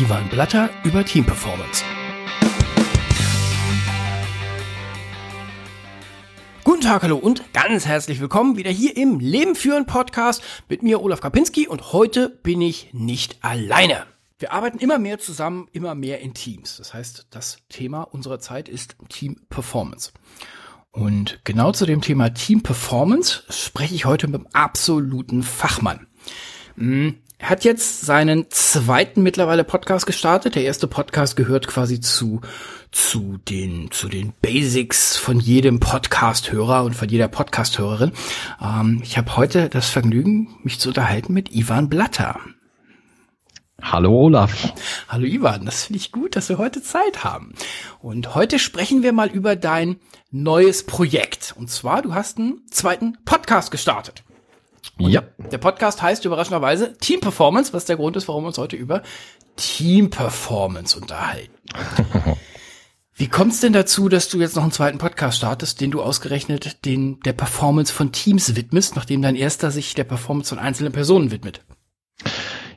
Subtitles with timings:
[0.00, 1.84] Ivan Blatter über Team Performance.
[6.64, 11.02] Guten Tag, hallo und ganz herzlich willkommen wieder hier im Leben führen Podcast mit mir
[11.02, 14.06] Olaf Kapinski und heute bin ich nicht alleine.
[14.38, 16.78] Wir arbeiten immer mehr zusammen, immer mehr in Teams.
[16.78, 20.12] Das heißt, das Thema unserer Zeit ist Team Performance.
[20.92, 26.06] Und genau zu dem Thema Team Performance spreche ich heute mit einem absoluten Fachmann.
[27.40, 30.56] Er hat jetzt seinen zweiten mittlerweile Podcast gestartet.
[30.56, 32.42] Der erste Podcast gehört quasi zu,
[32.92, 38.12] zu den, zu den Basics von jedem Podcast-Hörer und von jeder Podcast-Hörerin.
[38.60, 42.38] Ähm, ich habe heute das Vergnügen, mich zu unterhalten mit Ivan Blatter.
[43.80, 44.74] Hallo Olaf.
[45.08, 47.54] Hallo Ivan, das finde ich gut, dass wir heute Zeit haben.
[48.00, 49.96] Und heute sprechen wir mal über dein
[50.30, 51.54] neues Projekt.
[51.56, 54.24] Und zwar, du hast einen zweiten Podcast gestartet.
[54.98, 55.22] Und ja.
[55.50, 59.02] Der Podcast heißt überraschenderweise Team Performance, was der Grund ist, warum wir uns heute über
[59.56, 61.54] Team Performance unterhalten.
[63.14, 66.00] Wie kommt es denn dazu, dass du jetzt noch einen zweiten Podcast startest, den du
[66.00, 70.92] ausgerechnet den der Performance von Teams widmest, nachdem dein erster sich der Performance von einzelnen
[70.92, 71.62] Personen widmet?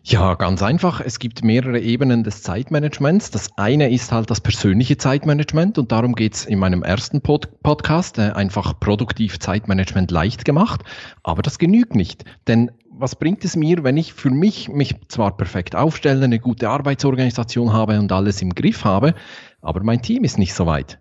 [0.06, 1.00] Ja, ganz einfach.
[1.00, 3.32] Es gibt mehrere Ebenen des Zeitmanagements.
[3.32, 8.18] Das eine ist halt das persönliche Zeitmanagement und darum geht's in meinem ersten Pod Podcast,
[8.18, 10.82] äh, einfach produktiv Zeitmanagement leicht gemacht.
[11.24, 15.38] Aber das genügt nicht, denn was bringt es mir, wenn ich für mich mich zwar
[15.38, 19.16] perfekt aufstelle, eine gute Arbeitsorganisation habe und alles im Griff habe,
[19.62, 21.00] aber mein Team ist nicht so weit.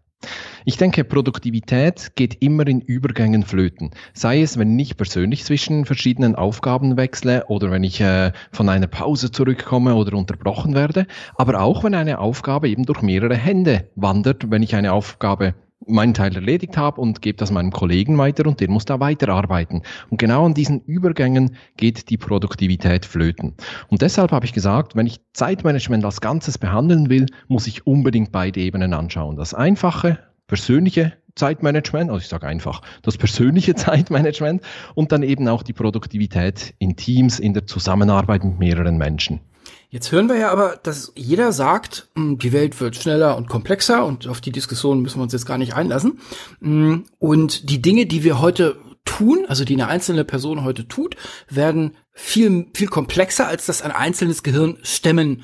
[0.65, 3.91] Ich denke, Produktivität geht immer in Übergängen flöten.
[4.15, 8.87] Sei es, wenn ich persönlich zwischen verschiedenen Aufgaben wechsle oder wenn ich äh, von einer
[8.87, 11.07] Pause zurückkomme oder unterbrochen werde,
[11.37, 15.55] aber auch wenn eine Aufgabe eben durch mehrere Hände wandert, wenn ich eine Aufgabe
[15.87, 19.83] meinen Teil erledigt habe und gebe das meinem Kollegen weiter und der muss da weiterarbeiten.
[20.11, 23.55] Und genau an diesen Übergängen geht die Produktivität flöten.
[23.89, 28.33] Und deshalb habe ich gesagt, wenn ich Zeitmanagement als Ganzes behandeln will, muss ich unbedingt
[28.33, 29.37] beide Ebenen anschauen.
[29.37, 34.63] Das einfache, persönliche Zeitmanagement, also ich sage einfach das persönliche Zeitmanagement
[34.95, 39.41] und dann eben auch die Produktivität in Teams, in der Zusammenarbeit mit mehreren Menschen.
[39.93, 44.07] Jetzt hören wir ja aber, dass jeder sagt, hm, die Welt wird schneller und komplexer
[44.07, 46.19] und auf die Diskussion müssen wir uns jetzt gar nicht einlassen.
[46.63, 51.17] Hm, und die Dinge, die wir heute tun, also die eine einzelne Person heute tut,
[51.51, 55.43] werden viel, viel komplexer, als das ein einzelnes Gehirn stemmen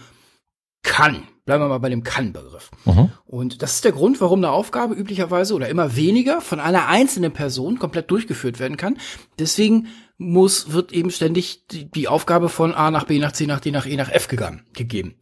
[0.82, 1.24] kann.
[1.48, 2.70] Bleiben wir mal bei dem Kann-Begriff.
[2.84, 3.10] Mhm.
[3.24, 7.32] Und das ist der Grund, warum eine Aufgabe üblicherweise oder immer weniger von einer einzelnen
[7.32, 8.98] Person komplett durchgeführt werden kann.
[9.38, 9.86] Deswegen
[10.18, 13.70] muss, wird eben ständig die, die Aufgabe von A nach B nach C nach D
[13.70, 15.14] nach E nach F gegangen, gegeben.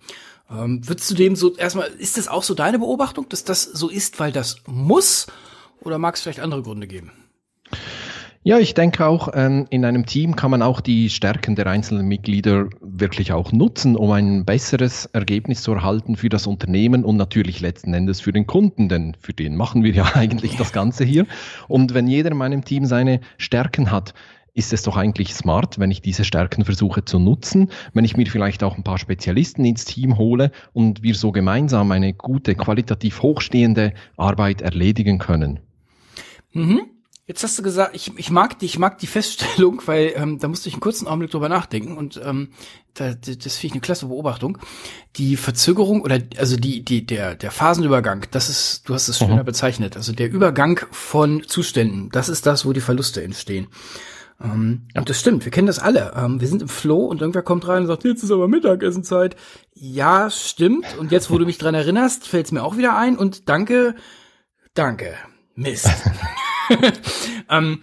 [0.51, 3.89] Ähm, würdest du dem so erstmal, ist das auch so deine Beobachtung, dass das so
[3.89, 5.29] ist, weil das muss?
[5.79, 7.13] Oder mag es vielleicht andere Gründe geben?
[8.47, 12.07] Ja, ich denke auch, ähm, in einem Team kann man auch die Stärken der einzelnen
[12.07, 17.59] Mitglieder wirklich auch nutzen, um ein besseres Ergebnis zu erhalten für das Unternehmen und natürlich
[17.61, 21.27] letzten Endes für den Kunden, denn für den machen wir ja eigentlich das Ganze hier.
[21.67, 24.15] Und wenn jeder in meinem Team seine Stärken hat,
[24.55, 28.27] ist es doch eigentlich smart, wenn ich diese Stärken versuche zu nutzen, wenn ich mir
[28.27, 33.23] vielleicht auch ein paar Spezialisten ins Team hole und wir so gemeinsam eine gute, qualitativ
[33.23, 35.59] hochstehende Arbeit erledigen können.
[36.53, 36.83] Mhm.
[37.29, 40.47] Jetzt hast du gesagt, ich, ich mag die, ich mag die Feststellung, weil ähm, da
[40.47, 42.51] musste ich einen kurzen Augenblick drüber nachdenken und ähm,
[42.95, 44.59] da, das finde ich eine klasse Beobachtung.
[45.17, 49.43] Die Verzögerung oder also die, die, der, der Phasenübergang, das ist, du hast es schöner
[49.43, 49.45] mhm.
[49.45, 49.97] bezeichnet.
[49.97, 53.67] Also der Übergang von Zuständen, das ist das, wo die Verluste entstehen.
[54.41, 55.01] Ähm, ja.
[55.01, 56.13] Und das stimmt, wir kennen das alle.
[56.15, 59.35] Ähm, wir sind im Flow und irgendwer kommt rein und sagt, jetzt ist aber Mittagessenzeit.
[59.75, 60.97] Ja, stimmt.
[60.99, 63.97] Und jetzt, wo du mich dran erinnerst, fällt es mir auch wieder ein und danke,
[64.75, 65.15] danke.
[65.57, 65.91] Mist.
[67.51, 67.83] ähm,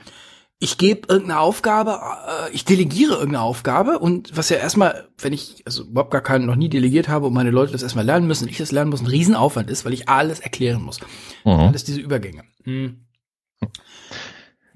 [0.63, 5.61] ich gebe irgendeine Aufgabe, äh, ich delegiere irgendeine Aufgabe und was ja erstmal, wenn ich
[5.65, 8.45] also überhaupt gar keinen noch nie delegiert habe und meine Leute das erstmal lernen müssen
[8.45, 11.01] und ich das lernen muss, ein Riesenaufwand ist, weil ich alles erklären muss.
[11.43, 11.51] Mhm.
[11.51, 12.43] Alles diese Übergänge.
[12.63, 13.05] Hm.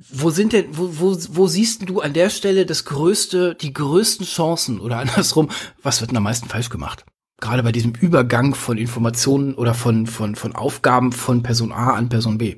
[0.09, 4.25] Wo sind denn, wo, wo, wo siehst du an der Stelle das größte, die größten
[4.25, 5.49] Chancen oder andersrum,
[5.81, 7.05] was wird denn am meisten falsch gemacht?
[7.39, 12.09] Gerade bei diesem Übergang von Informationen oder von, von, von Aufgaben von Person A an
[12.09, 12.57] Person B.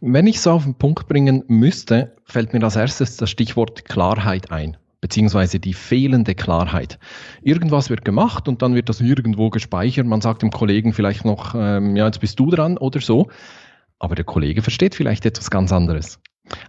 [0.00, 4.52] Wenn ich so auf den Punkt bringen müsste, fällt mir als erstes das Stichwort Klarheit
[4.52, 7.00] ein, beziehungsweise die fehlende Klarheit.
[7.42, 10.06] Irgendwas wird gemacht und dann wird das irgendwo gespeichert.
[10.06, 13.28] Man sagt dem Kollegen vielleicht noch, ähm, ja, jetzt bist du dran oder so.
[13.98, 16.20] Aber der Kollege versteht vielleicht etwas ganz anderes.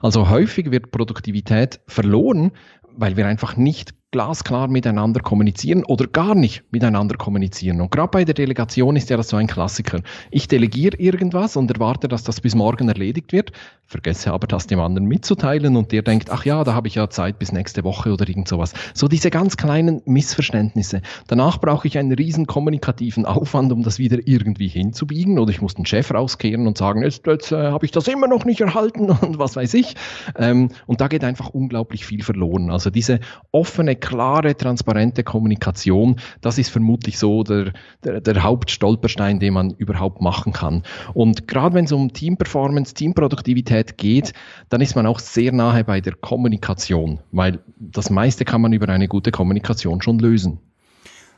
[0.02, 2.52] Also häufig wird Produktivität verloren,
[2.96, 7.80] weil wir einfach nicht glasklar miteinander kommunizieren oder gar nicht miteinander kommunizieren.
[7.80, 10.02] Und gerade bei der Delegation ist ja das so ein Klassiker.
[10.32, 13.52] Ich delegiere irgendwas und erwarte, dass das bis morgen erledigt wird,
[13.86, 17.10] vergesse aber das dem anderen mitzuteilen und der denkt, ach ja, da habe ich ja
[17.10, 18.74] Zeit bis nächste Woche oder irgend sowas.
[18.96, 21.02] So diese ganz kleinen Missverständnisse.
[21.28, 25.76] Danach brauche ich einen riesen kommunikativen Aufwand, um das wieder irgendwie hinzubiegen oder ich muss
[25.76, 29.10] den Chef rauskehren und sagen, jetzt, jetzt äh, habe ich das immer noch nicht erhalten
[29.22, 29.96] und was weiß ich.
[30.36, 32.72] Ähm, und da geht einfach unglaublich viel verloren.
[32.72, 33.20] Also diese
[33.52, 37.74] offene klare, transparente Kommunikation, das ist vermutlich so der,
[38.04, 40.84] der, der Hauptstolperstein, den man überhaupt machen kann.
[41.14, 44.34] Und gerade wenn es um Teamperformance, Teamproduktivität geht,
[44.70, 48.90] dann ist man auch sehr nahe bei der Kommunikation, weil das meiste kann man über
[48.90, 50.60] eine gute Kommunikation schon lösen.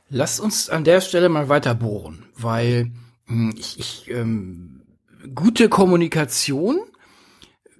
[0.10, 2.92] Lass uns an der Stelle mal weiter bohren, weil
[3.28, 4.82] hm, ich, ich ähm,
[5.34, 6.80] gute Kommunikation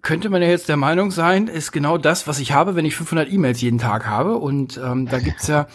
[0.02, 2.96] könnte man ja jetzt der Meinung sein, ist genau das, was ich habe, wenn ich
[2.96, 4.38] 500 E-Mails jeden Tag habe.
[4.38, 5.68] Und ähm, da gibt's ja,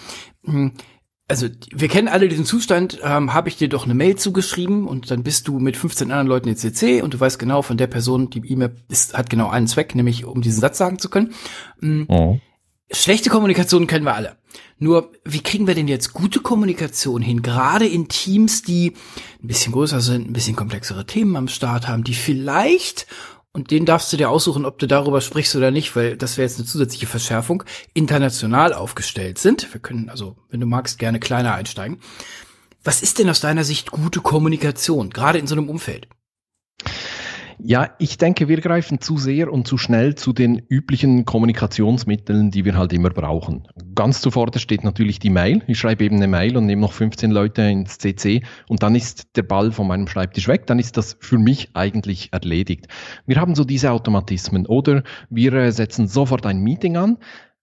[0.43, 0.73] mh, hm,
[1.29, 5.11] also wir kennen alle diesen Zustand, ähm, habe ich dir doch eine Mail zugeschrieben und
[5.11, 7.89] dann bist du mit 15 anderen Leuten in CC und du weißt genau, von der
[7.89, 11.35] Person, die E-Mail ist, hat genau einen Zweck, nämlich um diesen Satz sagen zu können.
[11.81, 12.07] Mhm.
[12.09, 12.39] Oh.
[12.93, 14.37] Schlechte Kommunikation kennen wir alle.
[14.79, 17.43] Nur, wie kriegen wir denn jetzt gute Kommunikation hin?
[17.43, 18.93] Gerade in Teams, die
[19.43, 23.09] ein bisschen größer sind, ein bisschen komplexere Themen am Start haben, die vielleicht
[23.57, 26.47] und den darfst du dir aussuchen, ob du darüber sprichst oder nicht, weil das wäre
[26.47, 27.65] jetzt eine zusätzliche Verschärfung,
[27.95, 29.73] international aufgestellt sind.
[29.73, 31.99] Wir können also, wenn du magst, gerne kleiner einsteigen.
[32.85, 36.07] Was ist denn aus deiner Sicht gute Kommunikation, gerade in so einem Umfeld?
[37.59, 42.67] Ja, ich denke, wir greifen zu sehr und zu schnell zu den üblichen Kommunikationsmitteln, die
[42.67, 43.67] wir halt immer brauchen.
[43.95, 45.63] Ganz zuvor steht natürlich die Mail.
[45.67, 49.37] Ich schreibe eben eine Mail und nehme noch 15 Leute ins CC und dann ist
[49.37, 50.67] der Ball von meinem Schreibtisch weg.
[50.67, 52.89] Dann ist das für mich eigentlich erledigt.
[53.27, 57.17] Wir haben so diese Automatismen oder wir äh, setzen sofort ein Meeting an.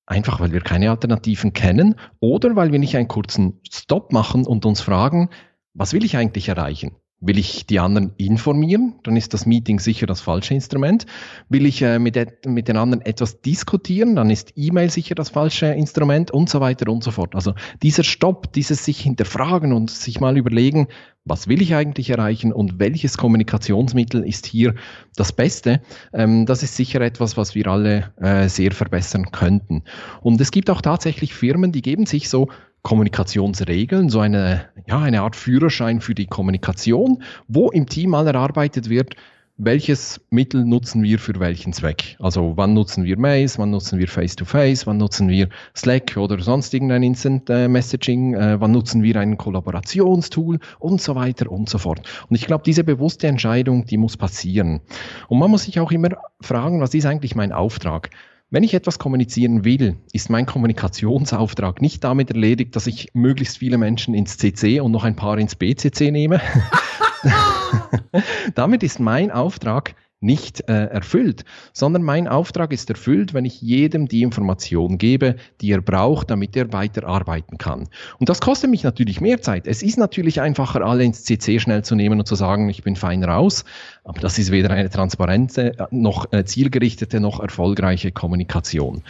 [0.06, 4.66] Einfach weil wir keine Alternativen kennen oder weil wir nicht einen kurzen Stop machen und
[4.66, 5.30] uns fragen,
[5.74, 6.98] was will ich eigentlich erreichen?
[7.25, 11.06] Will ich die anderen informieren, dann ist das Meeting sicher das falsche Instrument.
[11.48, 15.68] Will ich äh, mit, mit den anderen etwas diskutieren, dann ist E-Mail sicher das falsche
[15.68, 17.34] Instrument und so weiter und so fort.
[17.34, 20.88] Also dieser Stopp, dieses sich hinterfragen und sich mal überlegen,
[21.25, 24.76] was will ich eigentlich erreichen und welches Kommunikationsmittel ist hier
[25.16, 25.81] das Beste,
[26.14, 29.84] ähm, das ist sicher etwas, was wir alle äh, sehr verbessern könnten.
[30.22, 32.50] Und es gibt auch tatsächlich Firmen, die geben sich so
[32.83, 38.89] Kommunikationsregeln, so eine, ja, eine Art Führerschein für die Kommunikation, wo im Team mal erarbeitet
[38.89, 39.15] wird,
[39.57, 42.18] welches Mittel nutzen wir für welchen Zweck?
[42.19, 46.39] Also wann nutzen wir Mails, wann nutzen wir Face-to-Face, -face, wann nutzen wir Slack oder
[46.39, 51.69] sonst irgendein Instant äh, Messaging, äh, wann nutzen wir ein Kollaborationstool und so weiter und
[51.69, 52.01] so fort.
[52.30, 54.81] Und ich glaube, diese bewusste Entscheidung, die muss passieren.
[55.27, 56.09] Und man muss sich auch immer
[56.41, 58.09] fragen, was ist eigentlich mein Auftrag?
[58.54, 63.80] Wenn ich etwas kommunizieren will, ist mein Kommunikationsauftrag nicht damit erledigt, dass ich möglichst viele
[63.80, 66.40] Menschen ins CC und noch ein paar ins BCC nehme.
[68.54, 74.08] damit ist mein Auftrag, nicht äh, erfüllt, sondern mein Auftrag ist erfüllt, wenn ich jedem
[74.08, 77.90] die Information gebe, die er braucht, damit er weiterarbeiten kann.
[78.20, 79.68] Und das kostet mich natürlich mehr Zeit.
[79.68, 82.96] Es ist natürlich einfacher, alle ins CC schnell zu nehmen und zu sagen, ich bin
[82.96, 83.66] fein raus,
[84.04, 89.02] aber das ist weder eine transparente, noch eine zielgerichtete, noch erfolgreiche Kommunikation.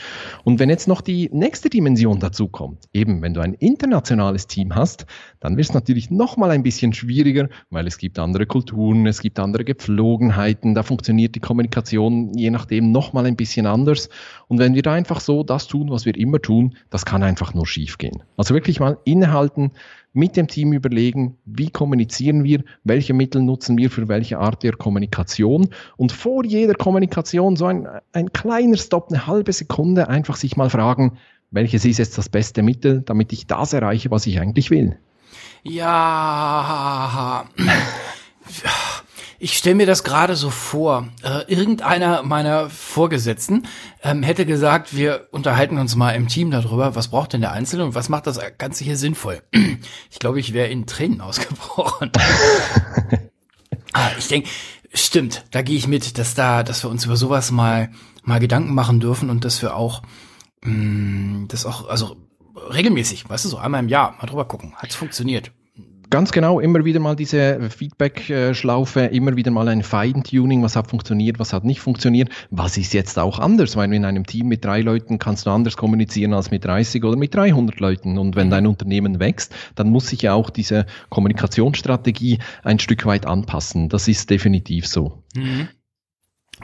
[0.44, 4.76] Und wenn jetzt noch die nächste Dimension dazu kommt, eben wenn du ein internationales Team
[4.76, 5.06] hast,
[5.40, 9.20] dann wird es natürlich noch mal ein bisschen schwieriger, weil es gibt andere Kulturen, es
[9.20, 14.10] gibt andere Gepflogenheiten, da funktioniert die Kommunikation je nachdem nochmal ein bisschen anders.
[14.48, 17.54] Und wenn wir da einfach so das tun, was wir immer tun, das kann einfach
[17.54, 18.24] nur schief gehen.
[18.38, 19.72] Also wirklich mal innehalten,
[20.14, 24.74] mit dem Team überlegen, wie kommunizieren wir, welche Mittel nutzen wir für welche Art der
[24.74, 30.56] Kommunikation und vor jeder Kommunikation so ein, ein kleiner Stopp, eine halbe Sekunde, einfach sich
[30.56, 31.18] mal fragen,
[31.52, 34.98] welches ist jetzt das beste Mittel, damit ich das erreiche, was ich eigentlich will.
[35.64, 37.03] Ja,
[39.44, 41.10] ich stelle mir das gerade so vor.
[41.22, 43.68] Äh, irgendeiner meiner Vorgesetzten
[44.02, 47.84] ähm, hätte gesagt, wir unterhalten uns mal im Team darüber, was braucht denn der Einzelne
[47.84, 49.44] und was macht das Ganze hier sinnvoll.
[50.10, 52.12] Ich glaube, ich wäre in Tränen ausgebrochen.
[53.94, 54.48] ah, ich denke,
[54.94, 57.92] stimmt, da gehe ich mit, dass da, dass wir uns über sowas mal
[58.24, 60.04] mal Gedanken machen dürfen und dass wir auch
[60.62, 62.16] mh, mm, das auch, also
[62.56, 64.74] regelmäßig, weißt du, so einmal im Jahr mal drüber gucken.
[64.76, 65.52] Hat es funktioniert?
[66.14, 71.40] Ganz genau, immer wieder mal diese Feedback-Schlaufe, immer wieder mal ein Feintuning, was hat funktioniert,
[71.40, 72.30] was hat nicht funktioniert.
[72.52, 73.76] Was ist jetzt auch anders?
[73.76, 77.18] Weil in einem Team mit drei Leuten kannst du anders kommunizieren als mit 30 oder
[77.18, 78.20] mit 300 Leuten.
[78.20, 83.26] Und wenn dein Unternehmen wächst, dann muss sich ja auch diese Kommunikationsstrategie ein Stück weit
[83.26, 83.90] anpassen.
[83.90, 85.24] Das ist definitiv so.
[85.36, 85.68] Mhm.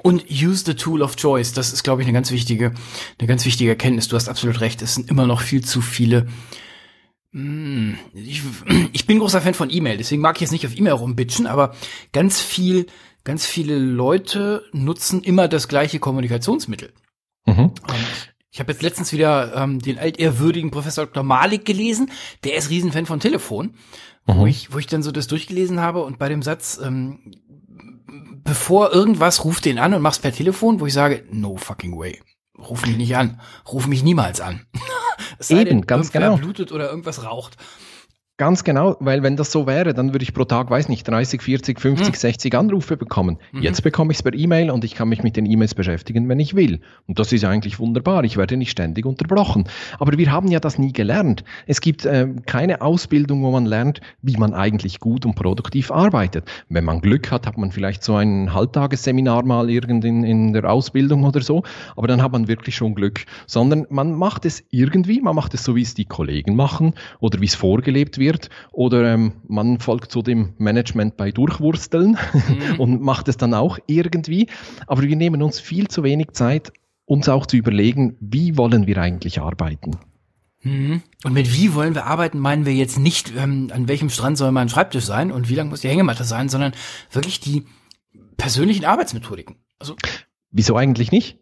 [0.03, 1.53] Und use the tool of choice.
[1.53, 2.73] Das ist, glaube ich, eine ganz wichtige,
[3.17, 4.09] eine ganz wichtige Erkenntnis.
[4.09, 4.83] Du hast absolut recht.
[4.83, 6.27] Es sind immer noch viel zu viele.
[7.31, 8.41] Hm, ich,
[8.91, 11.75] ich bin großer Fan von E-Mail, deswegen mag ich jetzt nicht auf E-Mail rumbitchen, aber
[12.11, 12.87] ganz viel,
[13.23, 16.91] ganz viele Leute nutzen immer das gleiche Kommunikationsmittel.
[17.45, 17.71] Mhm.
[18.51, 21.23] Ich habe jetzt letztens wieder ähm, den altehrwürdigen Professor Dr.
[21.23, 22.11] Malik gelesen.
[22.43, 23.75] Der ist Riesenfan von Telefon,
[24.25, 24.35] mhm.
[24.37, 27.31] wo ich, wo ich dann so das durchgelesen habe und bei dem Satz, ähm,
[28.43, 32.19] bevor irgendwas, ruf den an und mach's per Telefon, wo ich sage, no fucking way.
[32.57, 33.39] Ruf mich nicht an.
[33.71, 34.65] Ruf mich niemals an.
[35.39, 36.37] es Eben, denn, ganz genau.
[36.37, 37.57] blutet oder irgendwas raucht.
[38.39, 41.41] Ganz genau, weil wenn das so wäre, dann würde ich pro Tag, weiß nicht, 30,
[41.41, 42.13] 40, 50, hm.
[42.13, 43.37] 60 Anrufe bekommen.
[43.51, 43.63] Mhm.
[43.63, 46.39] Jetzt bekomme ich es per E-Mail und ich kann mich mit den E-Mails beschäftigen, wenn
[46.39, 46.79] ich will.
[47.05, 48.23] Und das ist eigentlich wunderbar.
[48.23, 49.65] Ich werde nicht ständig unterbrochen.
[49.99, 51.43] Aber wir haben ja das nie gelernt.
[51.67, 56.45] Es gibt äh, keine Ausbildung, wo man lernt, wie man eigentlich gut und produktiv arbeitet.
[56.69, 61.25] Wenn man Glück hat, hat man vielleicht so ein Halbtagesseminar mal irgendin in der Ausbildung
[61.25, 61.63] oder so.
[61.97, 63.25] Aber dann hat man wirklich schon Glück.
[63.47, 67.41] Sondern man macht es irgendwie, man macht es so, wie es die Kollegen machen oder
[67.41, 72.75] wie es vorgelebt wird wird oder ähm, man folgt so dem Management bei Durchwursteln mhm.
[72.79, 74.47] und macht es dann auch irgendwie.
[74.87, 76.71] Aber wir nehmen uns viel zu wenig Zeit,
[77.05, 79.97] uns auch zu überlegen, wie wollen wir eigentlich arbeiten.
[80.61, 81.01] Mhm.
[81.23, 84.51] Und mit wie wollen wir arbeiten, meinen wir jetzt nicht, ähm, an welchem Strand soll
[84.51, 86.73] mein Schreibtisch sein und wie lang muss die Hängematte sein, sondern
[87.11, 87.65] wirklich die
[88.37, 89.55] persönlichen Arbeitsmethodiken.
[89.79, 89.95] Also
[90.51, 91.39] Wieso eigentlich nicht?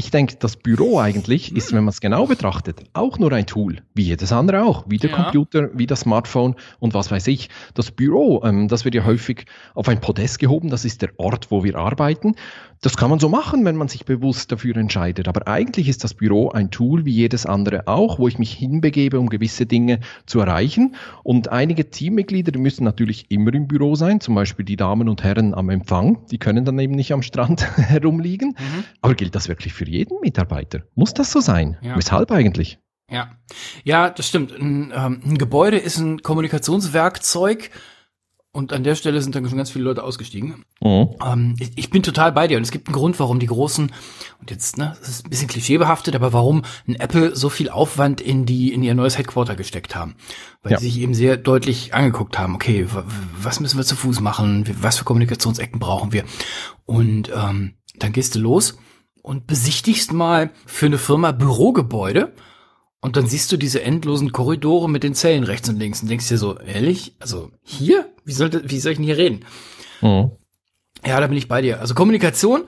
[0.00, 3.82] Ich denke, das Büro eigentlich ist, wenn man es genau betrachtet, auch nur ein Tool,
[3.92, 5.16] wie jedes andere auch, wie der ja.
[5.16, 7.50] Computer, wie das Smartphone und was weiß ich.
[7.74, 11.50] Das Büro, ähm, das wird ja häufig auf ein Podest gehoben, das ist der Ort,
[11.50, 12.34] wo wir arbeiten.
[12.82, 15.28] Das kann man so machen, wenn man sich bewusst dafür entscheidet.
[15.28, 19.20] Aber eigentlich ist das Büro ein Tool wie jedes andere auch, wo ich mich hinbegebe,
[19.20, 20.94] um gewisse Dinge zu erreichen.
[21.22, 25.22] Und einige Teammitglieder, die müssen natürlich immer im Büro sein, zum Beispiel die Damen und
[25.22, 28.56] Herren am Empfang, die können dann eben nicht am Strand herumliegen.
[28.58, 28.84] Mhm.
[29.02, 30.80] Aber gilt das wirklich für jeden Mitarbeiter?
[30.94, 31.76] Muss das so sein?
[31.82, 31.96] Ja.
[31.96, 32.78] Weshalb eigentlich?
[33.10, 33.32] Ja,
[33.84, 34.52] ja, das stimmt.
[34.52, 37.70] Ein, ähm, ein Gebäude ist ein Kommunikationswerkzeug
[38.52, 40.64] und an der Stelle sind dann schon ganz viele Leute ausgestiegen.
[40.80, 41.10] Mhm.
[41.24, 43.92] Ähm, ich, ich, bin total bei dir und es gibt einen Grund, warum die großen,
[44.40, 48.20] und jetzt, ne, das ist ein bisschen klischeebehaftet, aber warum ein Apple so viel Aufwand
[48.20, 50.16] in die, in ihr neues Headquarter gesteckt haben.
[50.62, 50.78] Weil ja.
[50.78, 52.86] sie sich eben sehr deutlich angeguckt haben, okay,
[53.40, 56.24] was müssen wir zu Fuß machen, was für Kommunikationsecken brauchen wir.
[56.86, 58.78] Und ähm, dann gehst du los
[59.22, 62.32] und besichtigst mal für eine Firma Bürogebäude
[63.00, 66.28] und dann siehst du diese endlosen Korridore mit den Zellen rechts und links und denkst
[66.28, 67.16] dir so, ehrlich?
[67.18, 68.12] Also hier?
[68.24, 69.44] Wie, sollte, wie soll ich denn hier reden?
[70.02, 70.32] Mhm.
[71.04, 71.80] Ja, da bin ich bei dir.
[71.80, 72.64] Also Kommunikation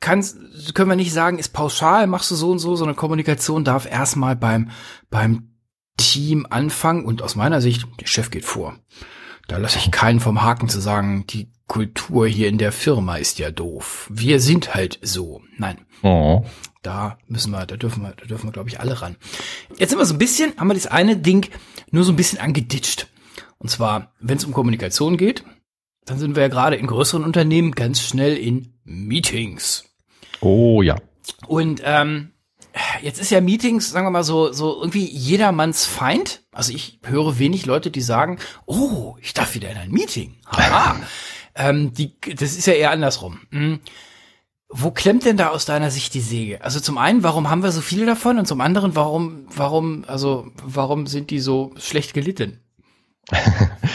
[0.00, 0.36] kannst,
[0.74, 4.36] können wir nicht sagen, ist pauschal, machst du so und so, sondern Kommunikation darf erstmal
[4.36, 4.70] beim,
[5.10, 5.54] beim
[5.96, 8.78] Team anfangen und aus meiner Sicht, der Chef geht vor.
[9.48, 13.38] Da lasse ich keinen vom Haken zu sagen, die Kultur hier in der Firma ist
[13.38, 14.06] ja doof.
[14.12, 15.40] Wir sind halt so.
[15.56, 15.78] Nein.
[16.02, 16.44] Oh.
[16.82, 19.16] Da müssen wir, da dürfen wir, da dürfen wir, glaube ich, alle ran.
[19.78, 21.48] Jetzt sind wir so ein bisschen, haben wir das eine Ding
[21.90, 23.08] nur so ein bisschen angeditscht.
[23.56, 25.44] Und zwar, wenn es um Kommunikation geht,
[26.04, 29.84] dann sind wir ja gerade in größeren Unternehmen ganz schnell in Meetings.
[30.40, 30.96] Oh ja.
[31.46, 32.32] Und ähm,
[33.02, 36.42] jetzt ist ja Meetings, sagen wir mal so, so irgendwie jedermanns Feind.
[36.52, 40.36] Also ich höre wenig Leute, die sagen, oh, ich darf wieder in ein Meeting.
[40.46, 40.96] Haha.
[41.54, 43.40] ähm, die, das ist ja eher andersrum.
[43.50, 43.80] Hm.
[44.70, 46.62] Wo klemmt denn da aus deiner Sicht die Säge?
[46.62, 48.38] Also zum einen, warum haben wir so viele davon?
[48.38, 52.60] Und zum anderen, warum, warum, also, warum sind die so schlecht gelitten?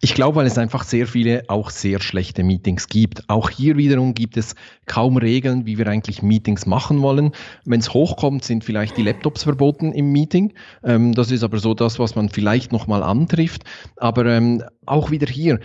[0.00, 3.28] Ich glaube, weil es einfach sehr viele auch sehr schlechte Meetings gibt.
[3.28, 4.54] Auch hier wiederum gibt es
[4.86, 7.32] kaum Regeln, wie wir eigentlich Meetings machen wollen.
[7.64, 10.54] Wenn es hochkommt, sind vielleicht die Laptops verboten im Meeting.
[10.84, 13.64] Ähm, das ist aber so das, was man vielleicht nochmal antrifft.
[13.96, 15.58] Aber ähm, auch wieder hier,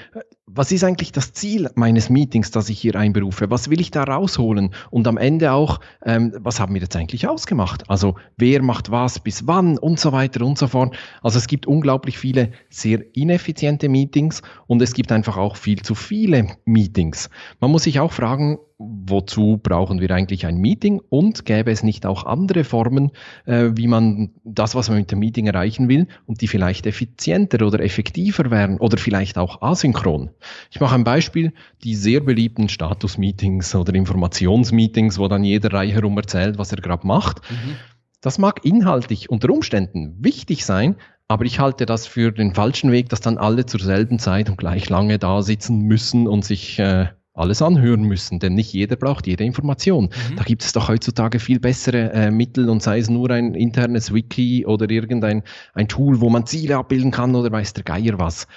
[0.45, 3.49] was ist eigentlich das Ziel meines Meetings, das ich hier einberufe?
[3.49, 4.73] Was will ich da rausholen?
[4.91, 7.89] Und am Ende auch, ähm, was haben wir jetzt eigentlich ausgemacht?
[7.89, 10.95] Also wer macht was bis wann und so weiter und so fort.
[11.21, 15.95] Also es gibt unglaublich viele sehr ineffiziente Meetings und es gibt einfach auch viel zu
[15.95, 17.29] viele Meetings.
[17.61, 18.59] Man muss sich auch fragen,
[19.05, 23.11] wozu brauchen wir eigentlich ein Meeting und gäbe es nicht auch andere Formen,
[23.45, 27.65] äh, wie man das, was man mit dem Meeting erreichen will und die vielleicht effizienter
[27.65, 30.31] oder effektiver wären oder vielleicht auch asynchron.
[30.71, 36.17] Ich mache ein Beispiel, die sehr beliebten Status-Meetings oder Informationsmeetings, wo dann jeder Reihe herum
[36.17, 37.41] erzählt, was er gerade macht.
[37.49, 37.75] Mhm.
[38.21, 40.95] Das mag inhaltlich unter Umständen wichtig sein,
[41.27, 44.57] aber ich halte das für den falschen Weg, dass dann alle zur selben Zeit und
[44.57, 49.25] gleich lange da sitzen müssen und sich äh, alles anhören müssen, denn nicht jeder braucht
[49.25, 50.05] jede Information.
[50.05, 50.35] Mhm.
[50.35, 54.13] Da gibt es doch heutzutage viel bessere äh, Mittel und sei es nur ein internes
[54.13, 55.41] Wiki oder irgendein
[55.73, 58.47] ein Tool, wo man Ziele abbilden kann oder weiß der Geier was.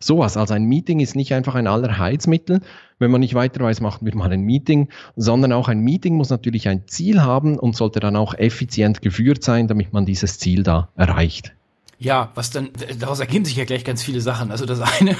[0.00, 2.60] Sowas, also ein Meeting ist nicht einfach ein Allerheilsmittel.
[2.98, 6.28] Wenn man nicht weiter weiß, machen wir mal ein Meeting, sondern auch ein Meeting muss
[6.28, 10.62] natürlich ein Ziel haben und sollte dann auch effizient geführt sein, damit man dieses Ziel
[10.62, 11.55] da erreicht.
[11.98, 14.50] Ja, was dann, daraus ergeben sich ja gleich ganz viele Sachen.
[14.50, 15.16] Also das eine,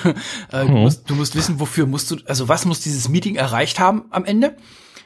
[0.53, 0.69] äh, mhm.
[0.69, 4.05] du, musst, du musst wissen, wofür musst du, also was muss dieses Meeting erreicht haben
[4.11, 4.57] am Ende?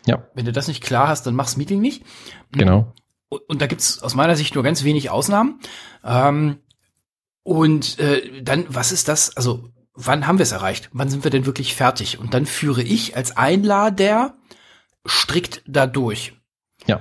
[0.07, 0.27] Ja.
[0.35, 2.03] Wenn du das nicht klar hast, dann mach's Meeting nicht.
[2.53, 2.59] Mhm.
[2.59, 2.93] Genau.
[3.29, 5.61] Und, und da gibt's aus meiner Sicht nur ganz wenig Ausnahmen.
[6.05, 6.59] Ähm,
[7.43, 9.37] und äh, dann, was ist das?
[9.37, 10.91] Also, wann haben wir es erreicht?
[10.93, 12.19] Wann sind wir denn wirklich fertig?
[12.19, 14.35] Und dann führe ich als Einlader
[15.07, 16.35] strikt dadurch.
[16.87, 17.01] Ja.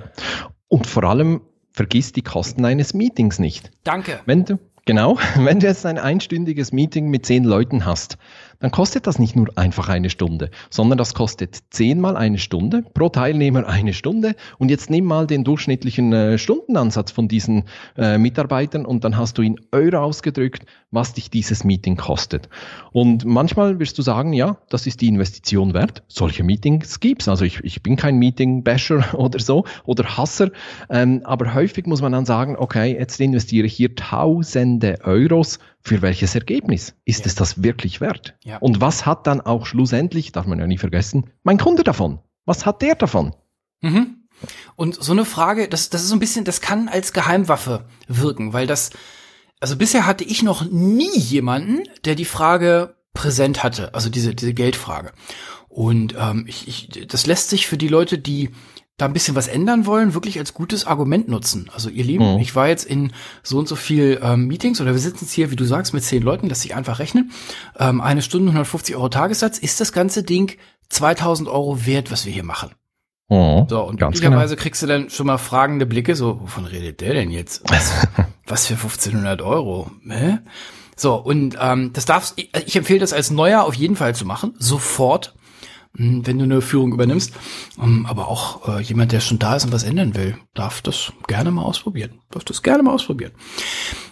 [0.68, 3.70] Und vor allem vergiss die Kosten eines Meetings nicht.
[3.84, 4.20] Danke.
[4.26, 8.18] Wenn du, genau, wenn du jetzt ein einstündiges Meeting mit zehn Leuten hast,
[8.60, 13.08] dann kostet das nicht nur einfach eine Stunde, sondern das kostet zehnmal eine Stunde, pro
[13.08, 14.36] Teilnehmer eine Stunde.
[14.58, 17.64] Und jetzt nimm mal den durchschnittlichen äh, Stundenansatz von diesen
[17.96, 22.48] äh, Mitarbeitern und dann hast du in Euro ausgedrückt, was dich dieses Meeting kostet.
[22.92, 26.02] Und manchmal wirst du sagen, ja, das ist die Investition wert.
[26.08, 27.28] Solche Meetings gibt's.
[27.28, 30.50] Also ich, ich bin kein Meeting-Basher oder so oder Hasser,
[30.90, 36.02] ähm, aber häufig muss man dann sagen, okay, jetzt investiere ich hier tausende Euros für
[36.02, 37.26] welches Ergebnis ist ja.
[37.26, 38.34] es das wirklich wert?
[38.44, 38.49] Ja.
[38.58, 42.20] Und was hat dann auch schlussendlich, darf man ja nie vergessen, mein Kunde davon?
[42.44, 43.34] Was hat der davon?
[43.80, 44.16] Mhm.
[44.76, 48.52] Und so eine Frage, das, das ist so ein bisschen, das kann als Geheimwaffe wirken,
[48.52, 48.90] weil das,
[49.60, 54.54] also bisher hatte ich noch nie jemanden, der die Frage präsent hatte, also diese, diese
[54.54, 55.12] Geldfrage.
[55.68, 58.50] Und ähm, ich, ich, das lässt sich für die Leute, die
[59.00, 61.70] da ein bisschen was ändern wollen, wirklich als gutes Argument nutzen.
[61.72, 62.40] Also ihr Lieben, mhm.
[62.40, 65.50] ich war jetzt in so und so viel ähm, Meetings oder wir sitzen jetzt hier,
[65.50, 67.32] wie du sagst, mit zehn Leuten, lässt sich einfach rechnen.
[67.78, 70.56] Ähm, eine Stunde 150 Euro Tagessatz, ist das ganze Ding
[70.90, 72.70] 2000 Euro wert, was wir hier machen?
[73.28, 74.62] Mhm, so, und möglicherweise genau.
[74.62, 77.62] kriegst du dann schon mal fragende Blicke, so, wovon redet der denn jetzt?
[77.70, 77.92] Was,
[78.46, 79.92] was für 1500 Euro?
[80.08, 80.38] Hä?
[80.96, 84.26] So, und ähm, das darfst, ich, ich empfehle das als Neuer auf jeden Fall zu
[84.26, 85.34] machen, sofort.
[85.96, 87.32] Hm, wenn du eine Führung übernimmst.
[87.80, 91.12] Ähm, aber auch äh, jemand, der schon da ist und was ändern will, darf das
[91.26, 92.20] gerne mal ausprobieren.
[92.30, 93.32] Darf das gerne mal ausprobieren.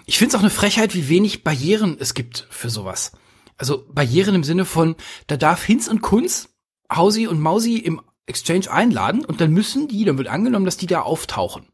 [0.06, 3.12] Ich finde es auch eine Frechheit, wie wenig Barrieren es gibt für sowas.
[3.56, 6.48] Also Barrieren im Sinne von, da darf Hinz und Kunz
[6.94, 10.86] Hausi und Mausi im Exchange einladen und dann müssen die, dann wird angenommen, dass die
[10.86, 11.66] da auftauchen.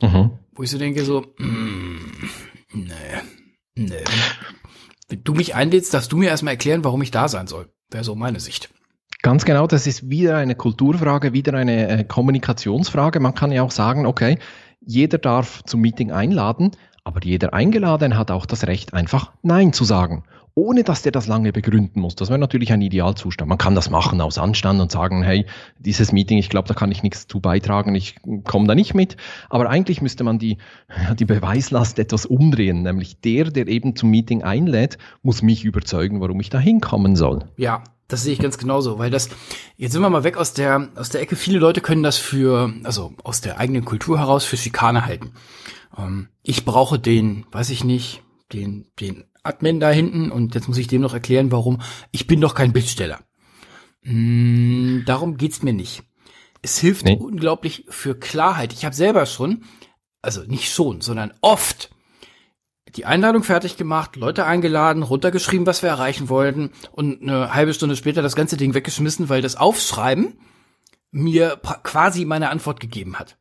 [0.00, 0.38] Mhm.
[0.52, 1.98] Wo ich so denke, so, mm,
[2.72, 2.92] nee,
[3.74, 4.04] nee.
[5.08, 7.72] Wenn du mich einlädst, darfst du mir erstmal erklären, warum ich da sein soll.
[7.90, 8.70] Wäre so meine Sicht.
[9.22, 13.20] Ganz genau, das ist wieder eine Kulturfrage, wieder eine äh, Kommunikationsfrage.
[13.20, 14.38] Man kann ja auch sagen, okay,
[14.80, 16.70] jeder darf zum Meeting einladen,
[17.02, 20.24] aber jeder Eingeladen hat auch das Recht, einfach Nein zu sagen,
[20.54, 22.14] ohne dass der das lange begründen muss.
[22.14, 23.48] Das wäre natürlich ein Idealzustand.
[23.48, 25.46] Man kann das machen aus Anstand und sagen, hey,
[25.78, 29.16] dieses Meeting, ich glaube, da kann ich nichts zu beitragen, ich komme da nicht mit.
[29.50, 30.58] Aber eigentlich müsste man die,
[31.18, 36.40] die Beweislast etwas umdrehen, nämlich der, der eben zum Meeting einlädt, muss mich überzeugen, warum
[36.40, 37.44] ich da hinkommen soll.
[37.56, 39.28] Ja, das sehe ich ganz genauso, weil das,
[39.76, 41.36] jetzt sind wir mal weg aus der, aus der Ecke.
[41.36, 45.32] Viele Leute können das für, also aus der eigenen Kultur heraus für Schikane halten.
[45.96, 50.78] Ähm, ich brauche den, weiß ich nicht, den, den Admin da hinten und jetzt muss
[50.78, 51.80] ich dem noch erklären, warum.
[52.12, 53.20] Ich bin doch kein Bildsteller.
[54.02, 56.02] Mm, darum geht's mir nicht.
[56.62, 57.16] Es hilft nee.
[57.16, 58.72] unglaublich für Klarheit.
[58.72, 59.64] Ich habe selber schon,
[60.22, 61.90] also nicht schon, sondern oft
[62.94, 67.96] die Einladung fertig gemacht, Leute eingeladen, runtergeschrieben, was wir erreichen wollten und eine halbe Stunde
[67.96, 70.38] später das ganze Ding weggeschmissen, weil das Aufschreiben
[71.10, 73.36] mir quasi meine Antwort gegeben hat.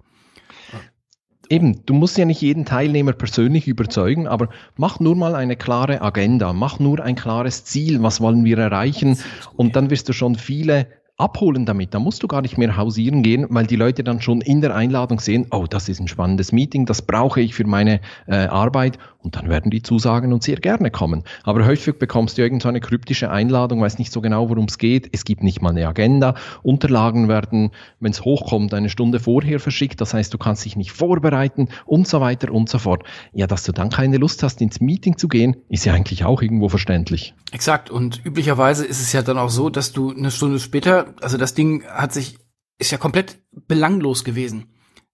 [1.49, 6.01] Eben, du musst ja nicht jeden Teilnehmer persönlich überzeugen, aber mach nur mal eine klare
[6.01, 9.19] Agenda, mach nur ein klares Ziel, was wollen wir erreichen
[9.55, 11.93] und dann wirst du schon viele abholen damit.
[11.93, 14.75] Da musst du gar nicht mehr hausieren gehen, weil die Leute dann schon in der
[14.75, 18.97] Einladung sehen, oh, das ist ein spannendes Meeting, das brauche ich für meine äh, Arbeit
[19.25, 21.23] und dann werden die zusagen und sehr gerne kommen.
[21.43, 25.09] Aber häufig bekommst du irgendeine so kryptische Einladung, weiß nicht so genau, worum es geht.
[25.11, 26.35] Es gibt nicht mal eine Agenda.
[26.61, 29.99] Unterlagen werden, wenn es hochkommt, eine Stunde vorher verschickt.
[29.99, 33.03] Das heißt, du kannst dich nicht vorbereiten und so weiter und so fort.
[33.33, 36.41] Ja, dass du dann keine Lust hast, ins Meeting zu gehen, ist ja eigentlich auch
[36.41, 37.33] irgendwo verständlich.
[37.51, 37.89] Exakt.
[37.89, 41.53] Und üblicherweise ist es ja dann auch so, dass du eine Stunde später, also das
[41.53, 42.37] Ding hat sich,
[42.77, 44.67] ist ja komplett belanglos gewesen.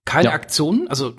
[0.03, 0.31] Keine ja.
[0.33, 1.13] Aktion, also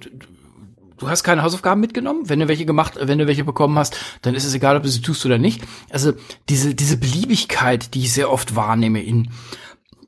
[1.02, 2.28] du hast keine Hausaufgaben mitgenommen.
[2.28, 4.88] Wenn du welche gemacht, wenn du welche bekommen hast, dann ist es egal, ob du
[4.88, 5.62] sie tust oder nicht.
[5.90, 6.12] Also
[6.48, 9.30] diese, diese Beliebigkeit, die ich sehr oft wahrnehme in,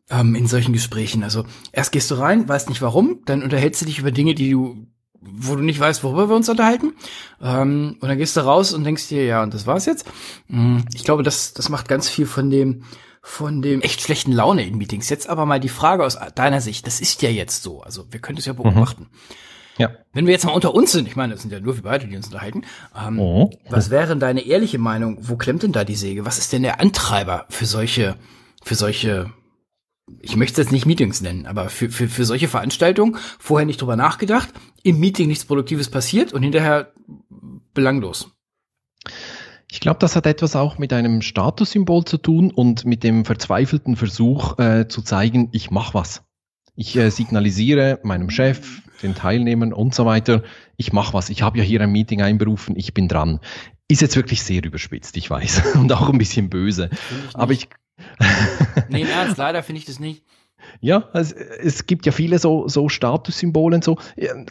[0.09, 1.25] ähm, in solchen Gesprächen.
[1.25, 4.51] Also erst gehst du rein, weißt nicht warum, dann unterhältst du dich über Dinge, die
[4.51, 4.87] du,
[5.21, 6.93] wo du nicht weißt, worüber wir uns unterhalten.
[7.43, 10.07] Ähm, und dann gehst du raus und denkst dir, ja, und das war's jetzt.
[10.47, 12.85] Mm, ich glaube, das, das macht ganz viel von dem,
[13.21, 15.09] von dem echt schlechten Laune in Meetings.
[15.09, 16.87] Jetzt aber mal die Frage aus deiner Sicht.
[16.87, 17.83] Das ist ja jetzt so.
[17.83, 19.05] Also wir können es ja beobachten.
[19.11, 19.19] Mhm.
[19.77, 19.91] Ja.
[20.13, 22.07] Wenn wir jetzt mal unter uns sind, ich meine, das sind ja nur wir beide,
[22.07, 22.63] die uns unterhalten.
[22.97, 23.51] Ähm, oh.
[23.69, 25.19] Was wäre deine ehrliche Meinung?
[25.21, 26.25] Wo klemmt denn da die Säge?
[26.25, 28.17] Was ist denn der Antreiber für solche,
[28.63, 29.33] für solche,
[30.21, 33.81] ich möchte es jetzt nicht Meetings nennen, aber für, für, für solche Veranstaltungen vorher nicht
[33.81, 34.51] drüber nachgedacht,
[34.83, 36.93] im Meeting nichts Produktives passiert und hinterher
[37.73, 38.31] belanglos.
[39.71, 43.97] Ich glaube, das hat etwas auch mit einem Statussymbol zu tun und mit dem verzweifelten
[43.97, 46.23] Versuch äh, zu zeigen, ich mache was.
[46.77, 50.43] Ich äh, signalisiere meinem Chef, den Teilnehmern und so weiter,
[50.77, 53.41] ich mache was, ich habe ja hier ein Meeting einberufen, ich bin dran.
[53.87, 56.91] Ist jetzt wirklich sehr überspitzt, ich weiß, und auch ein bisschen böse.
[57.29, 57.69] Ich Aber ich.
[58.89, 60.25] nee, im Ernst, leider finde ich das nicht.
[60.81, 63.99] Ja, es, es gibt ja viele so, so Statussymbolen, so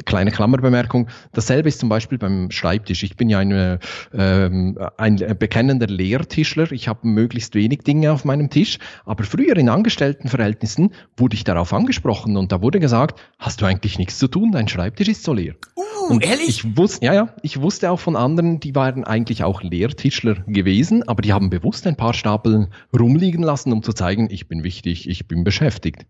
[0.05, 1.07] kleine Klammerbemerkung.
[1.33, 3.03] Dasselbe ist zum Beispiel beim Schreibtisch.
[3.03, 3.79] Ich bin ja ein,
[4.13, 6.71] ähm, ein bekennender Lehrtischler.
[6.71, 8.79] Ich habe möglichst wenig Dinge auf meinem Tisch.
[9.05, 13.97] Aber früher in Angestelltenverhältnissen wurde ich darauf angesprochen und da wurde gesagt, hast du eigentlich
[13.97, 14.51] nichts zu tun?
[14.51, 15.55] Dein Schreibtisch ist so leer.
[15.75, 16.49] Uh, und ehrlich?
[16.49, 21.07] Ich wusste, ja, ja, ich wusste auch von anderen, die waren eigentlich auch Lehrtischler gewesen,
[21.07, 25.09] aber die haben bewusst ein paar Stapel rumliegen lassen, um zu zeigen, ich bin wichtig,
[25.09, 26.02] ich bin beschäftigt.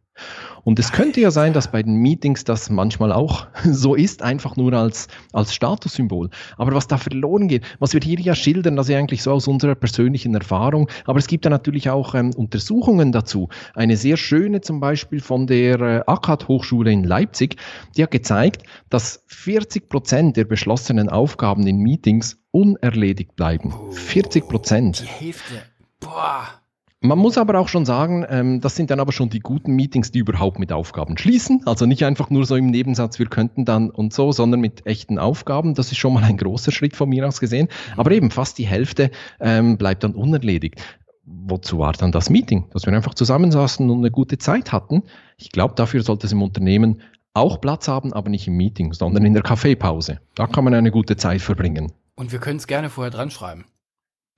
[0.63, 4.56] Und es könnte ja sein, dass bei den Meetings das manchmal auch so ist, einfach
[4.56, 6.29] nur als, als Statussymbol.
[6.58, 9.47] Aber was da verloren geht, was wir hier ja schildern, das ist eigentlich so aus
[9.47, 10.89] unserer persönlichen Erfahrung.
[11.06, 13.49] Aber es gibt ja natürlich auch ähm, Untersuchungen dazu.
[13.73, 17.58] Eine sehr schöne zum Beispiel von der äh, ACAD Hochschule in Leipzig,
[17.97, 23.73] die hat gezeigt, dass 40 Prozent der beschlossenen Aufgaben in Meetings unerledigt bleiben.
[23.91, 25.01] 40 Prozent.
[25.01, 25.63] Die Hälfte.
[25.99, 26.62] Boah.
[27.05, 30.11] Man muss aber auch schon sagen, ähm, das sind dann aber schon die guten Meetings,
[30.11, 31.61] die überhaupt mit Aufgaben schließen.
[31.65, 35.19] Also nicht einfach nur so im Nebensatz, wir könnten dann und so, sondern mit echten
[35.19, 35.73] Aufgaben.
[35.75, 37.67] Das ist schon mal ein großer Schritt von mir aus gesehen.
[37.97, 39.11] Aber eben fast die Hälfte
[39.41, 40.81] ähm, bleibt dann unerledigt.
[41.25, 42.69] Wozu war dann das Meeting?
[42.71, 45.03] Dass wir einfach zusammensaßen und eine gute Zeit hatten.
[45.37, 47.01] Ich glaube, dafür sollte es im Unternehmen
[47.33, 50.21] auch Platz haben, aber nicht im Meeting, sondern in der Kaffeepause.
[50.35, 51.91] Da kann man eine gute Zeit verbringen.
[52.15, 53.65] Und wir können es gerne vorher dran schreiben.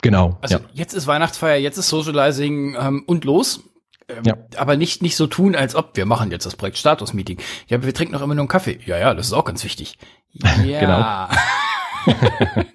[0.06, 0.38] Genau.
[0.42, 0.62] Also ja.
[0.74, 3.64] jetzt ist Weihnachtsfeier, jetzt ist Socializing ähm, und los.
[4.08, 4.38] Ähm, ja.
[4.56, 7.40] Aber nicht, nicht so tun, als ob wir machen jetzt das Projekt Status Meeting.
[7.68, 8.80] Ja, wir trinken noch immer nur einen Kaffee.
[8.86, 9.98] Ja, ja, das ist auch ganz wichtig.
[10.66, 10.80] Ja.
[10.82, 12.20] genau.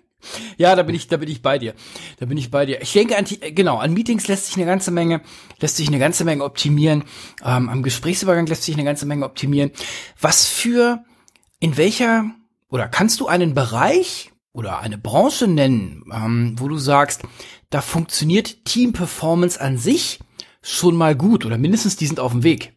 [0.57, 1.75] ja, da bin ich, da bin ich bei dir.
[2.19, 2.81] Da bin ich bei dir.
[2.81, 5.21] Ich denke an, genau, an Meetings lässt sich eine ganze Menge,
[5.61, 7.05] lässt sich eine ganze Menge optimieren.
[7.45, 9.73] Ähm, am Gesprächsübergang lässt sich eine ganze Menge optimieren.
[10.19, 11.05] Was für,
[11.59, 12.25] in welcher,
[12.71, 17.23] oder kannst du einen Bereich oder eine Branche nennen, ähm, wo du sagst,
[17.71, 20.21] da funktioniert Team Performance an sich
[20.63, 22.75] schon mal gut oder mindestens die sind auf dem Weg.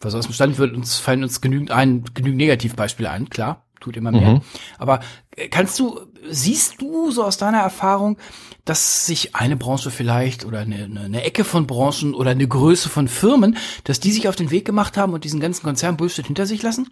[0.00, 3.96] Was aus dem Stand wird uns fallen uns genügend ein, genügend Negativbeispiele ein, klar, tut
[3.96, 4.34] immer mehr.
[4.34, 4.40] Mhm.
[4.78, 5.00] Aber
[5.36, 8.16] äh, kannst du, siehst du so aus deiner Erfahrung,
[8.64, 13.08] dass sich eine Branche vielleicht oder eine, eine Ecke von Branchen oder eine Größe von
[13.08, 16.46] Firmen, dass die sich auf den Weg gemacht haben und diesen ganzen Konzern Bullshit hinter
[16.46, 16.88] sich lassen?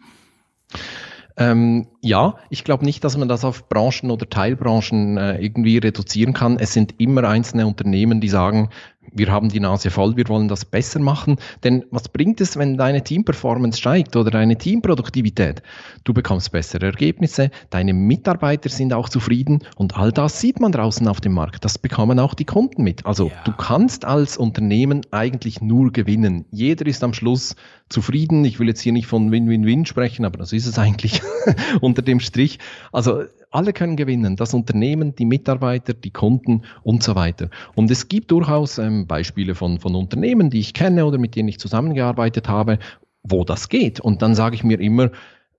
[1.36, 6.34] Ähm, ja, ich glaube nicht, dass man das auf Branchen oder Teilbranchen äh, irgendwie reduzieren
[6.34, 6.58] kann.
[6.58, 8.70] Es sind immer einzelne Unternehmen, die sagen,
[9.12, 11.36] wir haben die Nase voll, wir wollen das besser machen.
[11.64, 15.62] Denn was bringt es, wenn deine Teamperformance steigt oder deine Teamproduktivität?
[16.04, 21.06] Du bekommst bessere Ergebnisse, deine Mitarbeiter sind auch zufrieden und all das sieht man draußen
[21.08, 21.64] auf dem Markt.
[21.64, 23.06] Das bekommen auch die Kunden mit.
[23.06, 23.42] Also ja.
[23.44, 26.44] du kannst als Unternehmen eigentlich nur gewinnen.
[26.50, 27.56] Jeder ist am Schluss
[27.88, 28.44] zufrieden.
[28.44, 31.22] Ich will jetzt hier nicht von Win-Win-Win sprechen, aber das ist es eigentlich
[31.80, 32.58] unter dem Strich.
[32.92, 37.50] Also alle können gewinnen, das Unternehmen, die Mitarbeiter, die Kunden und so weiter.
[37.74, 41.48] Und es gibt durchaus ähm, Beispiele von, von Unternehmen, die ich kenne oder mit denen
[41.48, 42.78] ich zusammengearbeitet habe,
[43.22, 44.00] wo das geht.
[44.00, 45.10] Und dann sage ich mir immer, äh,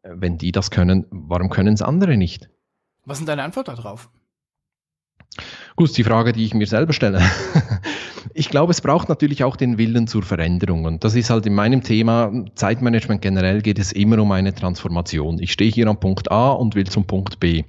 [0.04, 2.50] wenn die das können, warum können es andere nicht?
[3.06, 4.10] Was sind deine Antwort darauf?
[5.76, 7.22] Gut, die Frage, die ich mir selber stelle.
[8.34, 10.86] ich glaube, es braucht natürlich auch den Willen zur Veränderung.
[10.86, 15.40] Und das ist halt in meinem Thema Zeitmanagement generell geht es immer um eine Transformation.
[15.40, 17.64] Ich stehe hier am Punkt A und will zum Punkt B.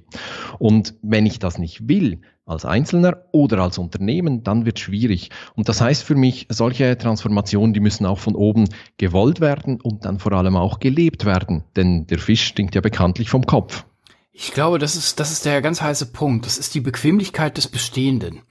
[0.59, 5.29] Und wenn ich das nicht will, als Einzelner oder als Unternehmen, dann wird es schwierig.
[5.55, 10.03] Und das heißt für mich, solche Transformationen, die müssen auch von oben gewollt werden und
[10.03, 11.63] dann vor allem auch gelebt werden.
[11.77, 13.85] Denn der Fisch stinkt ja bekanntlich vom Kopf.
[14.33, 16.47] Ich glaube, das ist, das ist der ganz heiße Punkt.
[16.47, 18.41] Das ist die Bequemlichkeit des Bestehenden.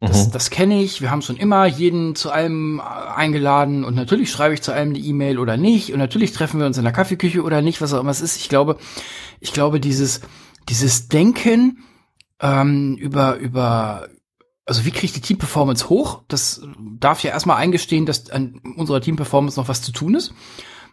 [0.00, 0.32] Das, mhm.
[0.32, 1.02] das kenne ich.
[1.02, 4.90] Wir haben schon immer jeden zu allem äh, eingeladen und natürlich schreibe ich zu allem
[4.90, 7.92] eine E-Mail oder nicht und natürlich treffen wir uns in der Kaffeeküche oder nicht, was
[7.92, 8.36] auch immer es ist.
[8.36, 8.78] Ich glaube,
[9.40, 10.22] ich glaube, dieses,
[10.70, 11.84] dieses Denken
[12.40, 14.08] ähm, über, über,
[14.64, 16.22] also wie kriege ich die Team-Performance hoch?
[16.28, 16.62] Das
[16.98, 20.32] darf ja erstmal eingestehen, dass an unserer Team-Performance noch was zu tun ist.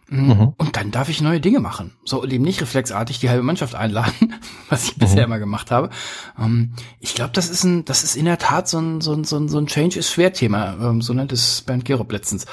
[0.08, 0.26] Mhm.
[0.26, 0.54] mhm.
[0.56, 1.92] Und dann darf ich neue Dinge machen.
[2.04, 4.34] So eben nicht reflexartig die halbe Mannschaft einladen,
[4.68, 5.00] was ich mhm.
[5.00, 5.90] bisher immer gemacht habe.
[6.38, 9.24] Ähm, ich glaube, das ist ein, das ist in der Tat so ein, so ein,
[9.24, 10.76] so ein, so ein Change ist schwer Thema.
[10.80, 12.46] Ähm, so nennt es Bernd Gerob letztens.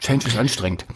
[0.00, 0.86] Change ist anstrengend.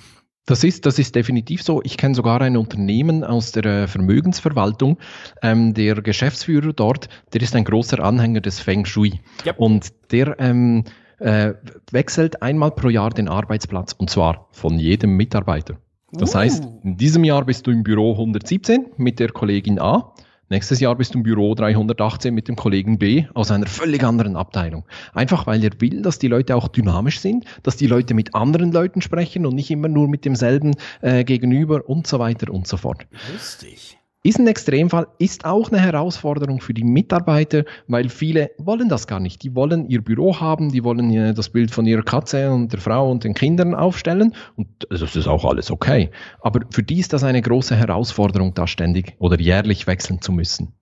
[0.46, 1.82] Das ist, das ist definitiv so.
[1.82, 4.98] Ich kenne sogar ein Unternehmen aus der äh, Vermögensverwaltung.
[5.42, 9.20] Ähm, der Geschäftsführer dort, der ist ein großer Anhänger des Feng Shui.
[9.44, 9.58] Yep.
[9.58, 10.84] Und der ähm,
[11.18, 11.54] äh,
[11.90, 15.78] wechselt einmal pro Jahr den Arbeitsplatz und zwar von jedem Mitarbeiter.
[16.12, 16.38] Das uh.
[16.38, 20.12] heißt, in diesem Jahr bist du im Büro 117 mit der Kollegin A.
[20.48, 24.36] Nächstes Jahr bist du im Büro 318 mit dem Kollegen B aus einer völlig anderen
[24.36, 24.84] Abteilung.
[25.12, 28.70] Einfach weil er will, dass die Leute auch dynamisch sind, dass die Leute mit anderen
[28.70, 32.76] Leuten sprechen und nicht immer nur mit demselben äh, gegenüber und so weiter und so
[32.76, 33.06] fort.
[33.32, 33.98] Lustig.
[34.26, 39.20] Ist ein Extremfall, ist auch eine Herausforderung für die Mitarbeiter, weil viele wollen das gar
[39.20, 39.44] nicht.
[39.44, 43.08] Die wollen ihr Büro haben, die wollen das Bild von ihrer Katze und der Frau
[43.08, 46.10] und den Kindern aufstellen und das ist auch alles okay.
[46.40, 50.72] Aber für die ist das eine große Herausforderung, da ständig oder jährlich wechseln zu müssen.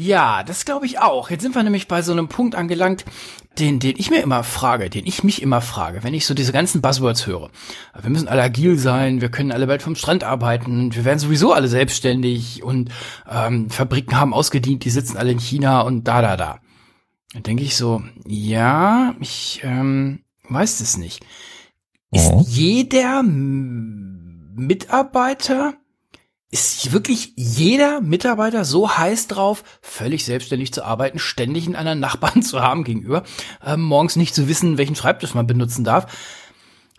[0.00, 1.28] Ja, das glaube ich auch.
[1.28, 3.04] Jetzt sind wir nämlich bei so einem Punkt angelangt,
[3.58, 6.52] den, den ich mir immer frage, den ich mich immer frage, wenn ich so diese
[6.52, 7.50] ganzen Buzzwords höre.
[8.00, 11.52] Wir müssen alle agil sein, wir können alle bald vom Strand arbeiten, wir werden sowieso
[11.52, 12.92] alle selbstständig und
[13.28, 16.60] ähm, Fabriken haben ausgedient, die sitzen alle in China und da, da, da.
[17.32, 21.26] Dann denke ich so, ja, ich ähm, weiß es nicht.
[22.12, 22.44] Ist oh.
[22.46, 23.24] jeder
[24.54, 25.74] Mitarbeiter
[26.50, 32.42] ist wirklich jeder Mitarbeiter so heiß drauf, völlig selbstständig zu arbeiten, ständig einen anderen Nachbarn
[32.42, 33.24] zu haben gegenüber,
[33.64, 36.06] äh, morgens nicht zu wissen, welchen Schreibtisch man benutzen darf.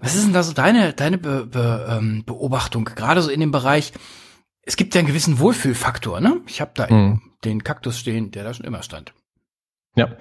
[0.02, 2.86] Was ist denn da so deine, deine Be Be ähm, Beobachtung?
[2.86, 3.92] Gerade so in dem Bereich,
[4.62, 6.42] es gibt ja einen gewissen Wohlfühlfaktor, ne?
[6.48, 7.22] Ich habe da mhm.
[7.44, 9.14] den Kaktus stehen, der da schon immer stand.
[9.96, 10.16] Ja.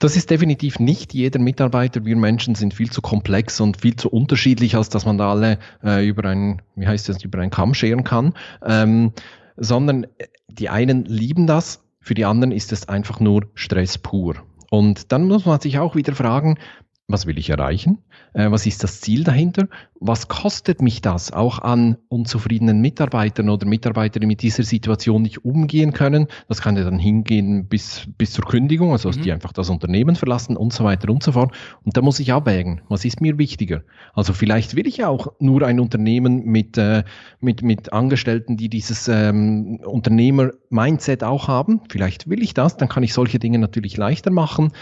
[0.00, 2.06] Das ist definitiv nicht jeder Mitarbeiter.
[2.06, 5.58] Wir Menschen sind viel zu komplex und viel zu unterschiedlich, als dass man da alle
[5.84, 8.32] äh, über einen, wie heißt das, über einen Kamm scheren kann.
[8.64, 9.12] Ähm,
[9.58, 14.36] sondern äh, die einen lieben das, für die anderen ist es einfach nur Stress pur.
[14.70, 16.58] Und dann muss man sich auch wieder fragen,
[17.06, 17.98] was will ich erreichen?
[18.32, 19.68] Äh, was ist das Ziel dahinter?
[19.98, 25.44] Was kostet mich das auch an unzufriedenen Mitarbeitern oder Mitarbeitern, die mit dieser Situation nicht
[25.44, 26.26] umgehen können?
[26.48, 29.22] Das kann ja dann hingehen bis, bis zur Kündigung, also dass mhm.
[29.22, 31.54] die einfach das Unternehmen verlassen und so weiter und so fort.
[31.84, 33.82] Und da muss ich abwägen, was ist mir wichtiger?
[34.14, 37.04] Also vielleicht will ich auch nur ein Unternehmen mit, äh,
[37.40, 41.80] mit, mit Angestellten, die dieses ähm, Unternehmer-Mindset auch haben.
[41.90, 44.72] Vielleicht will ich das, dann kann ich solche Dinge natürlich leichter machen.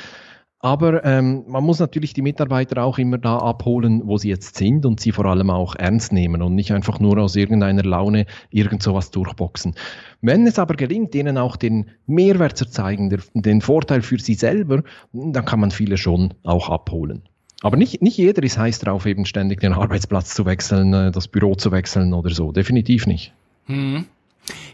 [0.61, 4.85] Aber ähm, man muss natürlich die Mitarbeiter auch immer da abholen, wo sie jetzt sind
[4.87, 8.83] und sie vor allem auch ernst nehmen und nicht einfach nur aus irgendeiner Laune irgend
[8.83, 9.77] sowas durchboxen.
[10.21, 14.35] Wenn es aber gelingt, denen auch den Mehrwert zu zeigen, der, den Vorteil für sie
[14.35, 17.23] selber, dann kann man viele schon auch abholen.
[17.63, 21.29] Aber nicht, nicht jeder ist heiß drauf, eben ständig den Arbeitsplatz zu wechseln, äh, das
[21.29, 22.51] Büro zu wechseln oder so.
[22.51, 23.33] Definitiv nicht.
[23.69, 24.07] Mhm.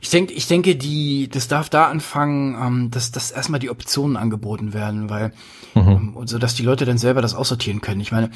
[0.01, 4.17] Ich denke, ich denke, die, das darf da anfangen, ähm, dass, dass erstmal die Optionen
[4.17, 5.33] angeboten werden, weil,
[5.75, 6.15] mhm.
[6.17, 8.01] ähm, so dass die Leute dann selber das aussortieren können.
[8.01, 8.31] Ich meine,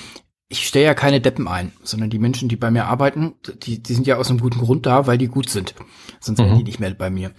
[0.49, 3.95] ich stelle ja keine Deppen ein, sondern die Menschen, die bei mir arbeiten, die, die
[3.95, 5.75] sind ja aus einem guten Grund da, weil die gut sind.
[6.21, 6.45] Sonst mhm.
[6.45, 7.33] wären die nicht mehr bei mir.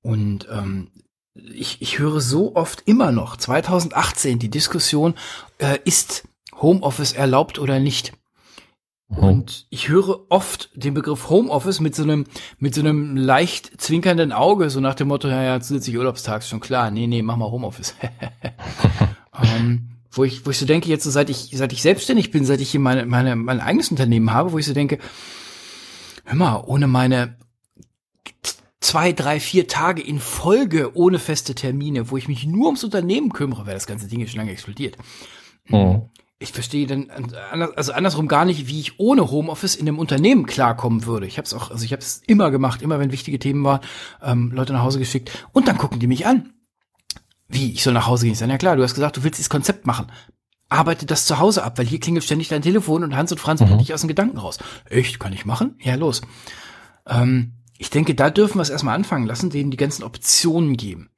[0.00, 0.90] Und ähm,
[1.34, 5.14] ich, ich höre so oft immer noch, 2018, die Diskussion,
[5.58, 6.28] äh, ist
[6.60, 8.12] Homeoffice erlaubt oder nicht?
[9.16, 9.18] Mhm.
[9.18, 12.24] Und ich höre oft den Begriff Homeoffice mit so einem,
[12.58, 16.60] mit so einem leicht zwinkernden Auge, so nach dem Motto, ja, ja, zusätzlich Urlaubstag, schon
[16.60, 17.94] klar, nee, nee, mach mal Homeoffice.
[19.42, 22.44] ähm, wo ich, wo ich so denke, jetzt so seit ich, seit ich selbstständig bin,
[22.44, 24.98] seit ich hier meine, meine, mein eigenes Unternehmen habe, wo ich so denke,
[26.24, 27.36] hör mal, ohne meine
[28.80, 33.32] zwei, drei, vier Tage in Folge ohne feste Termine, wo ich mich nur ums Unternehmen
[33.32, 34.96] kümmere, weil das ganze Ding schon lange explodiert.
[35.68, 36.08] Mhm
[36.42, 37.10] ich verstehe dann
[37.76, 41.26] also andersrum gar nicht, wie ich ohne Homeoffice in einem Unternehmen klarkommen würde.
[41.26, 43.80] Ich habe es auch, also ich habe es immer gemacht, immer wenn wichtige Themen waren,
[44.22, 46.52] ähm, Leute nach Hause geschickt und dann gucken die mich an.
[47.48, 48.32] Wie, ich soll nach Hause gehen?
[48.32, 50.10] Ich sage, ja klar, du hast gesagt, du willst dieses Konzept machen.
[50.68, 53.60] Arbeite das zu Hause ab, weil hier klingelt ständig dein Telefon und Hans und Franz
[53.60, 53.78] mhm.
[53.78, 54.58] dich aus den Gedanken raus.
[54.88, 55.76] Echt, kann ich machen?
[55.80, 56.22] Ja, los.
[57.06, 61.10] Ähm, ich denke, da dürfen wir es erstmal anfangen lassen, denen die ganzen Optionen geben.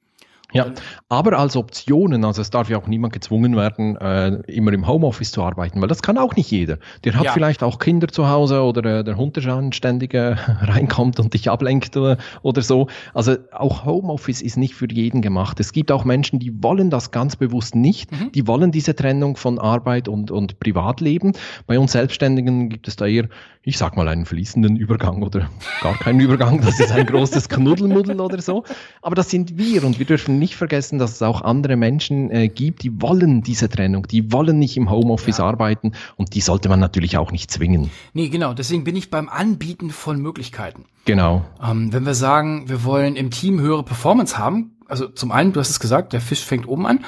[0.55, 0.67] Ja,
[1.09, 5.31] aber als Optionen, also es darf ja auch niemand gezwungen werden, äh, immer im Homeoffice
[5.31, 6.77] zu arbeiten, weil das kann auch nicht jeder.
[7.03, 7.31] Der hat ja.
[7.33, 11.49] vielleicht auch Kinder zu Hause oder äh, der Hund, der ständig äh, reinkommt und dich
[11.49, 12.87] ablenkt oder, oder so.
[13.13, 15.59] Also auch Homeoffice ist nicht für jeden gemacht.
[15.59, 18.11] Es gibt auch Menschen, die wollen das ganz bewusst nicht.
[18.11, 18.31] Mhm.
[18.31, 21.33] Die wollen diese Trennung von Arbeit und, und Privatleben.
[21.67, 23.27] Bei uns Selbstständigen gibt es da eher
[23.67, 25.49] ich sag mal, einen fließenden Übergang oder
[25.81, 26.61] gar keinen Übergang.
[26.61, 28.63] Das ist ein großes Knuddelmuddel oder so.
[29.01, 32.49] Aber das sind wir und wir dürfen nicht vergessen, dass es auch andere Menschen äh,
[32.49, 35.45] gibt, die wollen diese Trennung, die wollen nicht im Homeoffice ja.
[35.45, 37.89] arbeiten und die sollte man natürlich auch nicht zwingen.
[38.13, 38.53] Nee, genau.
[38.53, 40.85] Deswegen bin ich beim Anbieten von Möglichkeiten.
[41.05, 41.45] Genau.
[41.63, 45.59] Ähm, wenn wir sagen, wir wollen im Team höhere Performance haben, also zum einen, du
[45.59, 47.05] hast es gesagt, der Fisch fängt oben an.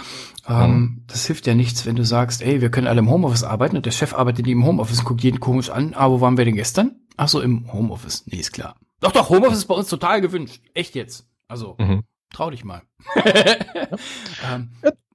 [0.48, 1.04] Ähm, mhm.
[1.08, 3.86] Das hilft ja nichts, wenn du sagst, ey, wir können alle im Homeoffice arbeiten und
[3.86, 5.94] der Chef arbeitet nie im Homeoffice und guckt jeden komisch an.
[5.96, 6.96] Ah, wo waren wir denn gestern?
[7.18, 8.24] Ach so, im Homeoffice.
[8.28, 8.76] Nee, ist klar.
[9.00, 10.62] Doch, doch, Homeoffice ist bei uns total gewünscht.
[10.74, 11.28] Echt jetzt.
[11.48, 12.04] Also, mhm.
[12.32, 12.82] Trau dich mal.
[14.52, 14.70] ähm,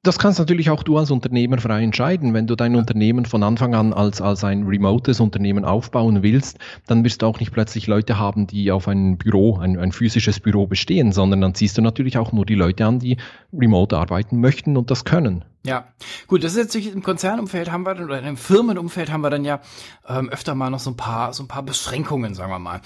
[0.04, 2.34] das kannst natürlich auch du als Unternehmer frei entscheiden.
[2.34, 7.04] Wenn du dein Unternehmen von Anfang an als, als ein remotes Unternehmen aufbauen willst, dann
[7.04, 10.66] wirst du auch nicht plötzlich Leute haben, die auf ein Büro, ein, ein physisches Büro
[10.66, 13.16] bestehen, sondern dann ziehst du natürlich auch nur die Leute an, die
[13.52, 15.44] remote arbeiten möchten und das können.
[15.64, 15.86] Ja,
[16.26, 19.60] gut, das ist jetzt im Konzernumfeld haben wir oder im Firmenumfeld haben wir dann ja
[20.08, 22.80] ähm, öfter mal noch so ein paar so ein paar Beschränkungen, sagen wir mal.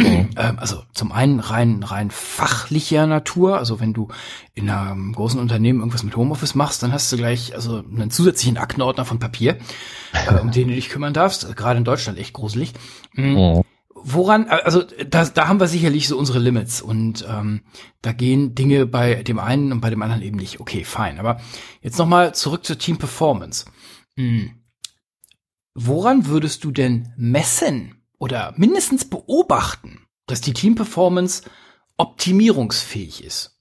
[0.00, 0.30] Mhm.
[0.36, 4.08] ähm, also zum einen rein rein fachlicher Natur, also wenn du
[4.54, 8.56] in einem großen Unternehmen irgendwas mit Homeoffice machst, dann hast du gleich also einen zusätzlichen
[8.56, 9.58] Aktenordner von Papier,
[10.12, 11.54] äh, um den du dich kümmern darfst.
[11.54, 12.72] Gerade in Deutschland echt gruselig.
[13.12, 13.62] Mhm.
[14.04, 17.62] Woran, also da, da haben wir sicherlich so unsere Limits und ähm,
[18.00, 20.60] da gehen Dinge bei dem einen und bei dem anderen eben nicht.
[20.60, 21.18] Okay, fein.
[21.18, 21.40] Aber
[21.80, 23.66] jetzt nochmal zurück zur Team Performance.
[24.16, 24.62] Hm.
[25.74, 31.42] Woran würdest du denn messen oder mindestens beobachten, dass die Team Performance
[31.96, 33.51] optimierungsfähig ist?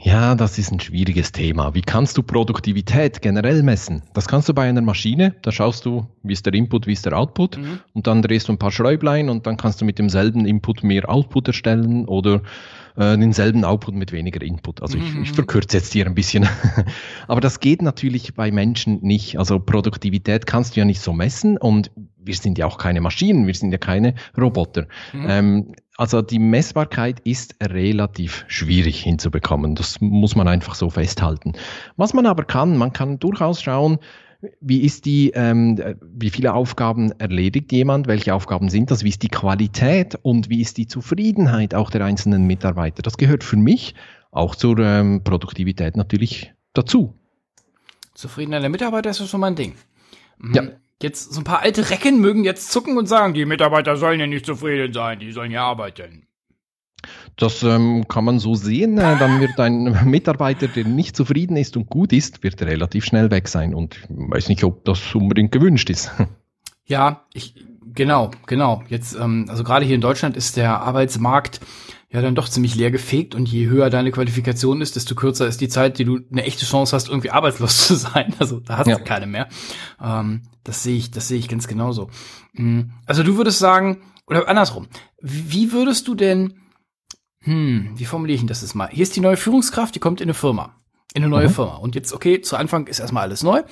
[0.00, 1.74] Ja, das ist ein schwieriges Thema.
[1.74, 4.02] Wie kannst du Produktivität generell messen?
[4.14, 7.04] Das kannst du bei einer Maschine, da schaust du, wie ist der Input, wie ist
[7.04, 7.80] der Output mhm.
[7.94, 11.10] und dann drehst du ein paar Schräublein und dann kannst du mit demselben Input mehr
[11.10, 12.42] Output erstellen oder
[12.94, 14.82] äh, denselben Output mit weniger Input.
[14.82, 15.34] Also ich, ich mhm.
[15.34, 16.48] verkürze jetzt hier ein bisschen.
[17.26, 19.36] Aber das geht natürlich bei Menschen nicht.
[19.36, 21.90] Also Produktivität kannst du ja nicht so messen und
[22.28, 24.86] wir sind ja auch keine Maschinen, wir sind ja keine Roboter.
[25.12, 25.26] Mhm.
[25.28, 29.74] Ähm, also die Messbarkeit ist relativ schwierig hinzubekommen.
[29.74, 31.54] Das muss man einfach so festhalten.
[31.96, 33.98] Was man aber kann, man kann durchaus schauen,
[34.60, 38.06] wie ist die, ähm, wie viele Aufgaben erledigt jemand?
[38.06, 39.02] Welche Aufgaben sind das?
[39.02, 43.02] Wie ist die Qualität und wie ist die Zufriedenheit auch der einzelnen Mitarbeiter?
[43.02, 43.96] Das gehört für mich
[44.30, 47.14] auch zur ähm, Produktivität natürlich dazu.
[48.14, 49.74] Zufriedenheit der Mitarbeiter ist ja schon mal ein Ding.
[50.38, 50.54] Mhm.
[50.54, 50.62] Ja.
[51.00, 54.26] Jetzt so ein paar alte Recken mögen jetzt zucken und sagen, die Mitarbeiter sollen ja
[54.26, 56.26] nicht zufrieden sein, die sollen ja arbeiten.
[57.36, 58.98] Das ähm, kann man so sehen.
[58.98, 63.30] Äh, dann wird ein Mitarbeiter, der nicht zufrieden ist und gut ist, wird relativ schnell
[63.30, 63.74] weg sein.
[63.74, 66.10] Und ich weiß nicht, ob das unbedingt gewünscht ist.
[66.90, 67.54] Ja, ich,
[67.94, 68.82] genau, genau.
[68.88, 71.60] Jetzt, ähm, also gerade hier in Deutschland ist der Arbeitsmarkt
[72.10, 75.60] ja dann doch ziemlich leer gefegt und je höher deine Qualifikation ist, desto kürzer ist
[75.60, 78.32] die Zeit, die du eine echte Chance hast, irgendwie arbeitslos zu sein.
[78.38, 78.96] Also da hast ja.
[78.96, 79.48] du keine mehr.
[80.02, 82.10] Ähm, das sehe ich, das sehe ich ganz genauso.
[82.52, 82.92] Mhm.
[83.06, 84.88] Also du würdest sagen, oder andersrum,
[85.20, 86.60] wie würdest du denn,
[87.40, 88.88] hm, wie formuliere ich denn das jetzt mal?
[88.88, 90.76] Hier ist die neue Führungskraft, die kommt in eine Firma,
[91.14, 91.54] in eine neue mhm.
[91.54, 91.76] Firma.
[91.76, 93.62] Und jetzt, okay, zu Anfang ist erstmal alles neu.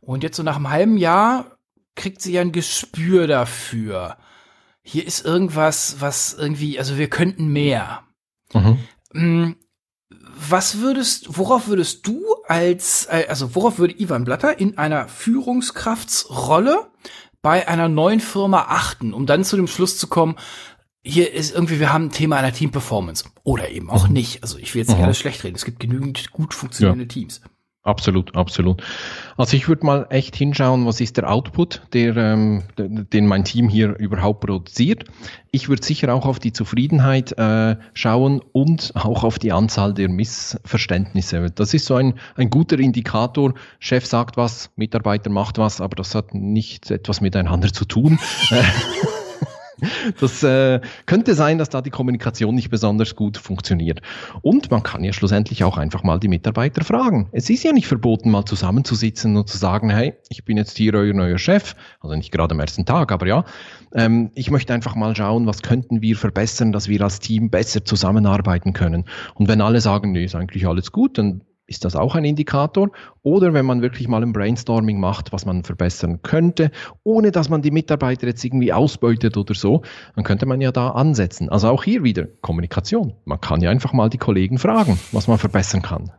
[0.00, 1.58] Und jetzt so nach einem halben Jahr
[1.94, 4.16] kriegt sie ja ein Gespür dafür
[4.88, 8.04] hier ist irgendwas, was irgendwie, also wir könnten mehr.
[9.12, 9.56] Mhm.
[10.48, 16.90] Was würdest, worauf würdest du als, äh, also worauf würde Ivan Blatter in einer Führungskraftsrolle
[17.42, 20.36] bei einer neuen Firma achten, um dann zu dem Schluss zu kommen,
[21.02, 23.24] hier ist irgendwie, wir haben ein Thema einer Team Performance.
[23.42, 24.14] Oder eben auch mhm.
[24.14, 24.42] nicht.
[24.42, 25.04] Also ich will jetzt nicht mhm.
[25.04, 25.56] alles schlecht reden.
[25.56, 27.08] Es gibt genügend gut funktionierende ja.
[27.08, 27.40] Teams.
[27.88, 28.82] Absolut, absolut.
[29.38, 33.70] Also ich würde mal echt hinschauen, was ist der Output, der, ähm, den mein Team
[33.70, 35.04] hier überhaupt produziert.
[35.52, 40.10] Ich würde sicher auch auf die Zufriedenheit äh, schauen und auch auf die Anzahl der
[40.10, 41.46] Missverständnisse.
[41.54, 43.54] Das ist so ein, ein guter Indikator.
[43.78, 48.18] Chef sagt was, Mitarbeiter macht was, aber das hat nicht etwas miteinander zu tun.
[50.20, 54.00] Das äh, könnte sein, dass da die Kommunikation nicht besonders gut funktioniert.
[54.42, 57.28] Und man kann ja schlussendlich auch einfach mal die Mitarbeiter fragen.
[57.32, 60.94] Es ist ja nicht verboten, mal zusammenzusitzen und zu sagen, hey, ich bin jetzt hier
[60.94, 63.44] euer neuer Chef, also nicht gerade am ersten Tag, aber ja,
[63.94, 67.84] ähm, ich möchte einfach mal schauen, was könnten wir verbessern, dass wir als Team besser
[67.84, 69.04] zusammenarbeiten können.
[69.34, 72.90] Und wenn alle sagen, nee, ist eigentlich alles gut, dann ist das auch ein Indikator.
[73.22, 76.72] Oder wenn man wirklich mal ein Brainstorming macht, was man verbessern könnte,
[77.04, 79.82] ohne dass man die Mitarbeiter jetzt irgendwie ausbeutet oder so,
[80.16, 81.48] dann könnte man ja da ansetzen.
[81.50, 83.14] Also auch hier wieder Kommunikation.
[83.24, 86.10] Man kann ja einfach mal die Kollegen fragen, was man verbessern kann.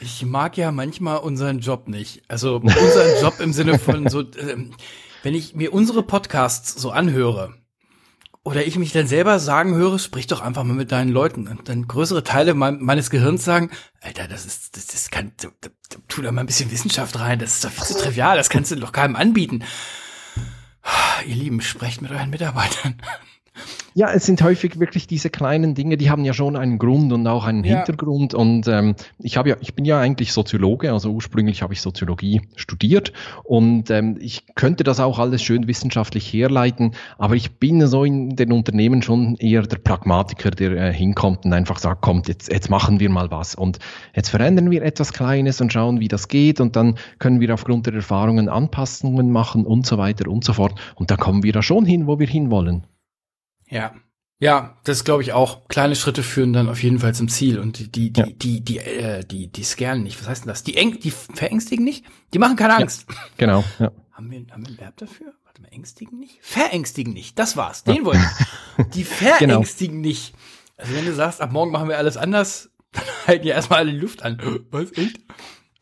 [0.00, 2.22] Ich mag ja manchmal unseren Job nicht.
[2.28, 4.56] Also unseren Job im Sinne von so, äh,
[5.22, 7.54] wenn ich mir unsere Podcasts so anhöre,
[8.44, 11.48] oder ich mich dann selber sagen höre, sprich doch einfach mal mit deinen Leuten.
[11.48, 13.70] Und dann größere Teile mein, meines Gehirns sagen,
[14.00, 15.48] Alter, das ist, das, das kann, tu,
[16.08, 18.70] tu da mal ein bisschen Wissenschaft rein, das ist doch viel zu trivial, das kannst
[18.70, 19.64] du doch keinem anbieten.
[21.26, 23.02] Ihr Lieben, sprecht mit euren Mitarbeitern.
[23.94, 27.26] Ja, es sind häufig wirklich diese kleinen Dinge, die haben ja schon einen Grund und
[27.26, 27.76] auch einen ja.
[27.76, 28.34] Hintergrund.
[28.34, 32.42] Und ähm, ich habe ja, ich bin ja eigentlich Soziologe, also ursprünglich habe ich Soziologie
[32.56, 33.12] studiert
[33.44, 38.36] und ähm, ich könnte das auch alles schön wissenschaftlich herleiten, aber ich bin so in
[38.36, 42.70] den Unternehmen schon eher der Pragmatiker, der äh, hinkommt und einfach sagt, kommt, jetzt, jetzt
[42.70, 43.78] machen wir mal was und
[44.14, 47.86] jetzt verändern wir etwas Kleines und schauen, wie das geht und dann können wir aufgrund
[47.86, 50.78] der Erfahrungen Anpassungen machen und so weiter und so fort.
[50.94, 52.84] Und da kommen wir da schon hin, wo wir hinwollen.
[53.70, 53.94] Ja.
[54.40, 55.66] Ja, das glaube ich auch.
[55.66, 58.26] Kleine Schritte führen dann auf jeden Fall zum Ziel und die die die ja.
[58.26, 60.20] die die äh, die die scannen nicht.
[60.20, 60.62] Was heißt denn das?
[60.62, 62.04] Die eng die verängstigen nicht?
[62.32, 63.06] Die machen keine Angst.
[63.08, 63.90] Ja, genau, ja.
[64.12, 65.34] Haben wir haben wir ein Verb dafür?
[65.44, 66.38] Warte mal, ängstigen nicht?
[66.40, 67.36] Verängstigen nicht.
[67.36, 67.82] Das war's.
[67.82, 68.04] Den ja.
[68.04, 68.20] wollte
[68.78, 68.86] ich.
[68.90, 69.02] Die
[69.40, 69.54] genau.
[69.54, 70.08] verängstigen genau.
[70.08, 70.34] nicht.
[70.76, 73.92] Also wenn du sagst, ab morgen machen wir alles anders, dann halten ja erstmal alle
[73.92, 74.38] die Luft an.
[74.70, 75.18] Was echt?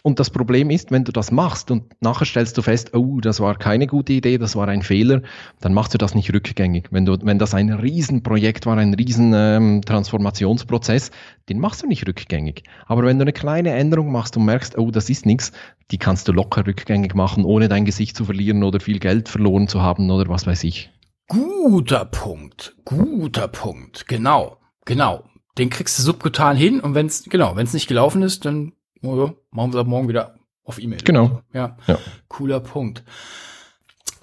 [0.07, 3.41] Und das Problem ist, wenn du das machst und nachher stellst du fest, oh, das
[3.41, 5.23] war keine gute Idee, das war ein Fehler,
[5.59, 6.87] dann machst du das nicht rückgängig.
[6.93, 11.11] Wenn, du, wenn das ein Riesenprojekt war, ein riesen ähm, Transformationsprozess,
[11.49, 12.63] den machst du nicht rückgängig.
[12.87, 15.51] Aber wenn du eine kleine Änderung machst und merkst, oh, das ist nichts,
[15.91, 19.67] die kannst du locker rückgängig machen, ohne dein Gesicht zu verlieren oder viel Geld verloren
[19.67, 20.89] zu haben oder was weiß ich.
[21.27, 25.25] Guter Punkt, guter Punkt, genau, genau.
[25.59, 28.73] Den kriegst du subkutan hin und wenn es genau, wenn es nicht gelaufen ist, dann
[29.09, 29.35] oder?
[29.51, 31.01] Machen wir es ab morgen wieder auf E-Mail.
[31.05, 31.43] Genau.
[31.53, 31.77] Ja.
[31.87, 31.99] ja.
[32.29, 33.05] Cooler Punkt.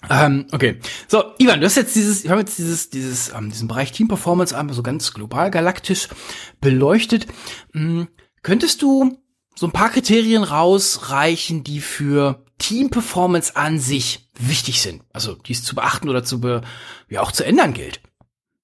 [0.10, 0.80] Ähm, okay.
[1.08, 4.08] So, Ivan, du hast jetzt dieses, wir haben jetzt dieses, dieses, ähm, diesen Bereich Team
[4.08, 6.10] Performance einmal so ganz global galaktisch
[6.60, 7.28] beleuchtet.
[7.74, 8.10] Hm,
[8.42, 9.18] könntest du
[9.56, 15.04] so ein paar Kriterien rausreichen, die für Team Performance an sich wichtig sind?
[15.14, 16.62] Also, die es zu beachten oder zu, be,
[17.10, 18.02] ja, auch zu ändern gilt?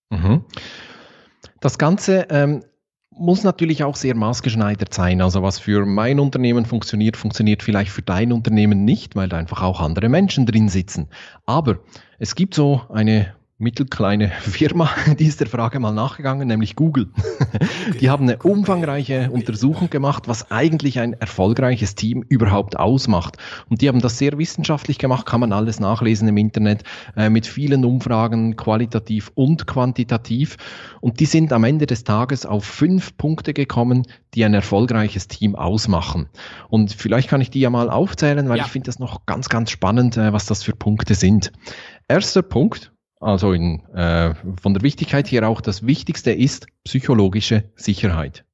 [0.09, 0.43] Mhm.
[1.61, 2.63] Das Ganze ähm,
[3.19, 5.21] muss natürlich auch sehr maßgeschneidert sein.
[5.21, 9.61] Also was für mein Unternehmen funktioniert, funktioniert vielleicht für dein Unternehmen nicht, weil da einfach
[9.61, 11.09] auch andere Menschen drin sitzen.
[11.45, 11.79] Aber
[12.17, 14.89] es gibt so eine mittelkleine Firma,
[15.19, 17.09] die ist der Frage mal nachgegangen, nämlich Google.
[17.99, 23.37] Die haben eine umfangreiche Untersuchung gemacht, was eigentlich ein erfolgreiches Team überhaupt ausmacht.
[23.69, 26.83] Und die haben das sehr wissenschaftlich gemacht, kann man alles nachlesen im Internet,
[27.17, 30.57] äh, mit vielen Umfragen, qualitativ und quantitativ.
[31.01, 35.55] Und die sind am Ende des Tages auf fünf Punkte gekommen, die ein erfolgreiches Team
[35.55, 36.29] ausmachen.
[36.69, 38.65] Und vielleicht kann ich die ja mal aufzählen, weil ja.
[38.65, 41.51] ich finde das noch ganz, ganz spannend, äh, was das für Punkte sind.
[42.07, 48.45] Erster Punkt, also in, äh, von der Wichtigkeit hier auch das Wichtigste ist psychologische Sicherheit.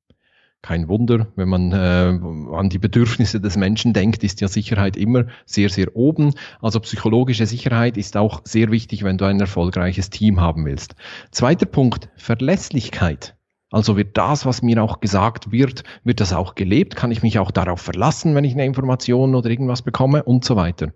[0.61, 5.25] Kein Wunder, wenn man äh, an die Bedürfnisse des Menschen denkt, ist ja Sicherheit immer
[5.45, 6.33] sehr, sehr oben.
[6.59, 10.95] Also psychologische Sicherheit ist auch sehr wichtig, wenn du ein erfolgreiches Team haben willst.
[11.29, 13.35] Zweiter Punkt, Verlässlichkeit.
[13.69, 16.95] Also wird das, was mir auch gesagt wird, wird das auch gelebt?
[16.95, 20.55] Kann ich mich auch darauf verlassen, wenn ich eine Information oder irgendwas bekomme und so
[20.55, 20.93] weiter.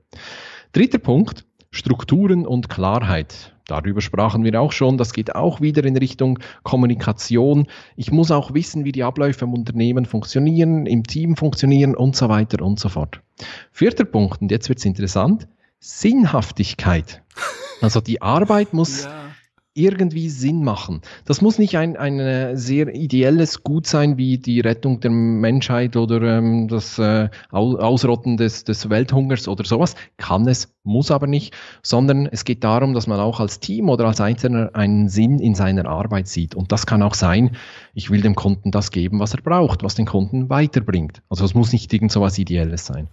[0.72, 3.54] Dritter Punkt, Strukturen und Klarheit.
[3.68, 4.98] Darüber sprachen wir auch schon.
[4.98, 7.68] Das geht auch wieder in Richtung Kommunikation.
[7.96, 12.30] Ich muss auch wissen, wie die Abläufe im Unternehmen funktionieren, im Team funktionieren und so
[12.30, 13.22] weiter und so fort.
[13.72, 15.48] Vierter Punkt, und jetzt wird es interessant,
[15.80, 17.22] Sinnhaftigkeit.
[17.82, 19.29] Also die Arbeit muss ja
[19.74, 21.02] irgendwie Sinn machen.
[21.26, 25.96] Das muss nicht ein, ein äh, sehr ideelles Gut sein wie die Rettung der Menschheit
[25.96, 29.96] oder ähm, das äh, Ausrotten des, des Welthungers oder sowas.
[30.18, 34.06] Kann es, muss aber nicht, sondern es geht darum, dass man auch als Team oder
[34.06, 36.56] als Einzelner einen Sinn in seiner Arbeit sieht.
[36.56, 37.56] Und das kann auch sein,
[37.94, 41.22] ich will dem Kunden das geben, was er braucht, was den Kunden weiterbringt.
[41.30, 43.08] Also es muss nicht irgend so Ideelles sein.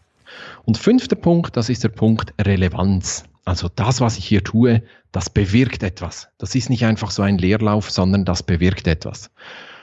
[0.64, 3.24] Und fünfter Punkt, das ist der Punkt Relevanz.
[3.46, 4.82] Also das, was ich hier tue,
[5.12, 6.28] das bewirkt etwas.
[6.36, 9.30] Das ist nicht einfach so ein Leerlauf, sondern das bewirkt etwas.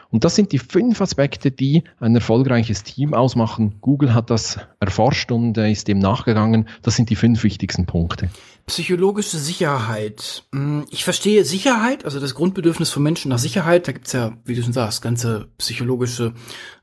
[0.10, 3.78] Und das sind die fünf Aspekte, die ein erfolgreiches Team ausmachen.
[3.82, 6.68] Google hat das erforscht und äh, ist dem nachgegangen.
[6.84, 8.30] Das sind die fünf wichtigsten Punkte.
[8.68, 10.44] Psychologische Sicherheit.
[10.52, 13.88] Hm, ich verstehe Sicherheit, also das Grundbedürfnis von Menschen nach Sicherheit.
[13.88, 16.34] Da gibt's ja, wie du schon sagst, ganze psychologische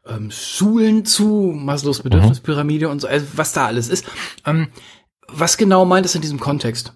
[0.08, 2.92] ähm, Schulen zu, Maslows Bedürfnispyramide mhm.
[2.92, 4.06] und so, also was da alles ist.
[4.44, 4.68] Ähm,
[5.32, 6.92] was genau meint es in diesem Kontext?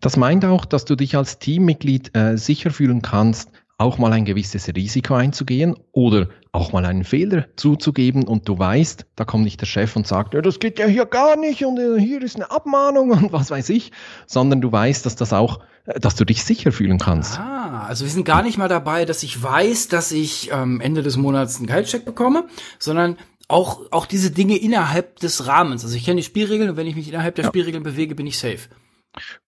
[0.00, 4.24] Das meint auch, dass du dich als Teammitglied äh, sicher fühlen kannst, auch mal ein
[4.24, 9.60] gewisses Risiko einzugehen oder auch mal einen Fehler zuzugeben und du weißt, da kommt nicht
[9.60, 12.36] der Chef und sagt, ja, das geht ja hier gar nicht und äh, hier ist
[12.36, 13.92] eine Abmahnung und was weiß ich,
[14.26, 17.38] sondern du weißt, dass das auch, äh, dass du dich sicher fühlen kannst.
[17.38, 21.02] Ah, also wir sind gar nicht mal dabei, dass ich weiß, dass ich ähm, Ende
[21.02, 22.44] des Monats einen Gehaltscheck bekomme,
[22.78, 23.16] sondern
[23.48, 25.84] auch, auch diese Dinge innerhalb des Rahmens.
[25.84, 27.50] Also ich kenne die Spielregeln und wenn ich mich innerhalb der ja.
[27.50, 28.68] Spielregeln bewege, bin ich safe.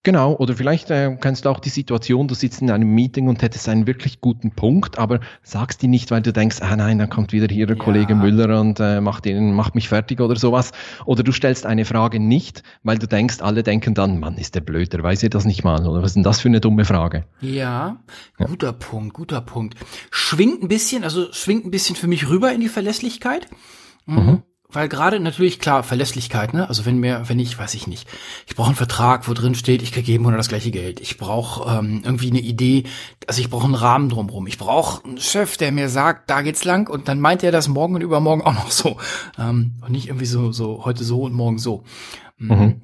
[0.03, 3.41] Genau, oder vielleicht äh, kennst du auch die Situation, du sitzt in einem Meeting und
[3.41, 7.09] hättest einen wirklich guten Punkt, aber sagst die nicht, weil du denkst, ah nein, dann
[7.09, 7.83] kommt wieder hier der ja.
[7.83, 10.73] Kollege Müller und äh, macht, ihn, macht mich fertig oder sowas.
[11.07, 14.61] Oder du stellst eine Frage nicht, weil du denkst, alle denken dann, Mann, ist der
[14.61, 15.87] blöd, der weiß ja das nicht mal.
[15.87, 17.25] Oder was ist denn das für eine dumme Frage?
[17.41, 18.03] Ja,
[18.37, 18.73] guter ja.
[18.73, 19.79] Punkt, guter Punkt.
[20.11, 23.49] Schwingt ein bisschen, also schwingt ein bisschen für mich rüber in die Verlässlichkeit.
[24.07, 24.17] Mhm.
[24.17, 24.43] mhm
[24.75, 26.69] weil gerade natürlich klar Verlässlichkeit, ne?
[26.69, 28.09] Also wenn mir, wenn ich, weiß ich nicht,
[28.47, 31.01] ich brauche einen Vertrag, wo drin steht, ich kriege jeden Monat das gleiche Geld.
[31.01, 32.85] Ich brauche ähm, irgendwie eine Idee,
[33.27, 34.47] also ich brauche einen Rahmen drumherum.
[34.47, 37.69] Ich brauche einen Chef, der mir sagt, da geht's lang und dann meint er das
[37.69, 38.97] morgen und übermorgen auch noch so
[39.39, 41.85] ähm, und nicht irgendwie so so heute so und morgen so.
[42.39, 42.57] Mhm.
[42.57, 42.83] mhm.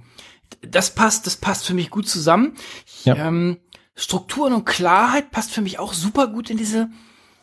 [0.62, 2.54] Das passt, das passt für mich gut zusammen.
[3.04, 3.14] Ja.
[3.14, 3.58] Ähm,
[3.94, 6.90] Strukturen und Klarheit passt für mich auch super gut in diese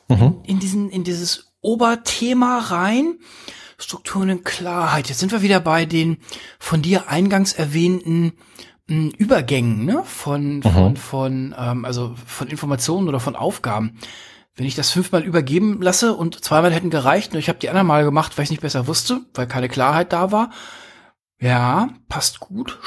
[0.07, 0.41] mhm.
[0.43, 3.17] in, in diesen in dieses Oberthema rein.
[3.79, 5.07] Strukturen und Klarheit.
[5.07, 6.17] Jetzt sind wir wieder bei den
[6.59, 8.33] von dir eingangs erwähnten
[8.87, 10.03] mh, hm, Übergängen ne?
[10.03, 10.95] von, von, mhm.
[10.95, 13.99] von ähm, also von Informationen oder von Aufgaben.
[14.55, 17.85] Wenn ich das fünfmal übergeben lasse und zweimal hätten gereicht und ich habe die anderen
[17.85, 20.49] Mal gemacht, weil ich nicht besser wusste, weil keine Klarheit da war,
[21.39, 22.79] ja, passt gut.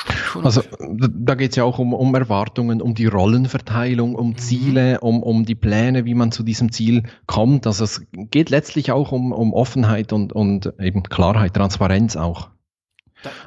[0.42, 4.38] Also da geht es ja auch um, um Erwartungen, um die Rollenverteilung, um mhm.
[4.38, 7.66] Ziele, um, um die Pläne, wie man zu diesem Ziel kommt.
[7.66, 12.50] Also es geht letztlich auch um, um Offenheit und, und eben Klarheit, Transparenz auch.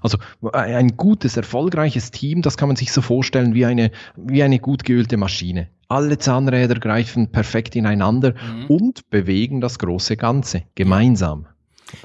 [0.01, 0.19] Also
[0.53, 4.83] ein gutes, erfolgreiches Team, das kann man sich so vorstellen wie eine, wie eine gut
[4.83, 5.67] geölte Maschine.
[5.89, 8.65] Alle Zahnräder greifen perfekt ineinander mhm.
[8.67, 11.47] und bewegen das große Ganze gemeinsam.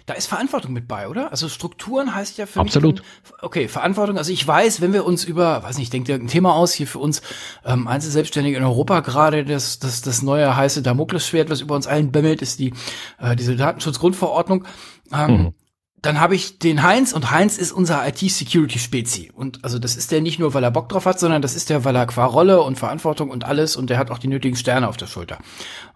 [0.07, 1.31] Da ist Verantwortung mit bei, oder?
[1.31, 2.97] Also Strukturen heißt ja für Absolut.
[2.97, 3.05] mich.
[3.23, 3.43] Absolut.
[3.45, 4.19] Okay, Verantwortung.
[4.19, 6.73] Also ich weiß, wenn wir uns über, weiß nicht, ich denke dir ein Thema aus,
[6.73, 7.23] hier für uns
[7.65, 12.13] ähm, Einzelselbstständige in Europa gerade das, das, das neue heiße Damoklesschwert, was über uns allen
[12.13, 12.73] bimmelt, ist die,
[13.19, 14.65] äh, diese Datenschutzgrundverordnung.
[15.13, 15.55] Ähm, mhm
[16.03, 19.33] dann habe ich den Heinz und Heinz ist unser IT-Security-Spezi.
[19.35, 21.71] Und also das ist der nicht nur, weil er Bock drauf hat, sondern das ist
[21.71, 24.57] der, weil er qua Rolle und Verantwortung und alles und der hat auch die nötigen
[24.57, 25.39] Sterne auf der Schulter.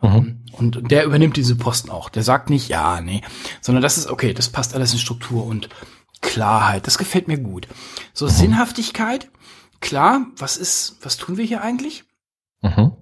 [0.00, 0.40] Mhm.
[0.53, 2.09] Und der übernimmt diese Posten auch.
[2.09, 3.22] Der sagt nicht, ja, nee,
[3.61, 5.68] sondern das ist okay, das passt alles in Struktur und
[6.20, 6.86] Klarheit.
[6.86, 7.68] Das gefällt mir gut.
[8.12, 8.30] So mhm.
[8.30, 9.30] Sinnhaftigkeit,
[9.80, 12.05] klar, was ist, was tun wir hier eigentlich?
[12.62, 12.92] Mhm.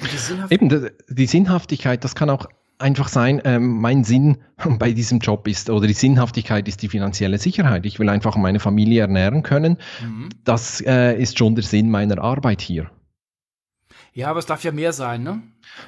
[0.00, 2.46] Die Eben, die Sinnhaftigkeit, das kann auch
[2.78, 4.38] einfach sein, ähm, mein Sinn
[4.78, 7.86] bei diesem Job ist oder die Sinnhaftigkeit ist die finanzielle Sicherheit.
[7.86, 9.78] Ich will einfach meine Familie ernähren können.
[10.02, 10.28] Mhm.
[10.44, 12.90] Das äh, ist schon der Sinn meiner Arbeit hier.
[14.16, 15.42] Ja, aber es darf ja mehr sein, ne?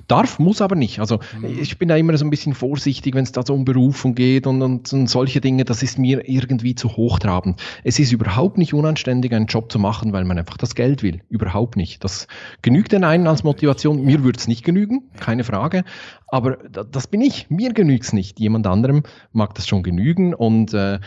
[0.06, 1.00] Darf, muss aber nicht.
[1.00, 1.58] Also mhm.
[1.60, 4.46] ich bin da immer so ein bisschen vorsichtig, wenn es da so um Berufung geht
[4.46, 7.58] und, und, und, solche Dinge, das ist mir irgendwie zu hochtrabend.
[7.84, 11.22] Es ist überhaupt nicht unanständig, einen Job zu machen, weil man einfach das Geld will.
[11.30, 12.04] Überhaupt nicht.
[12.04, 12.26] Das
[12.60, 14.04] genügt den einen als Motivation.
[14.04, 15.84] Mir würde es nicht genügen, keine Frage.
[16.30, 17.48] Aber das bin ich.
[17.48, 18.38] Mir genügt es nicht.
[18.38, 20.34] Jemand anderem mag das schon genügen.
[20.34, 20.98] Und äh,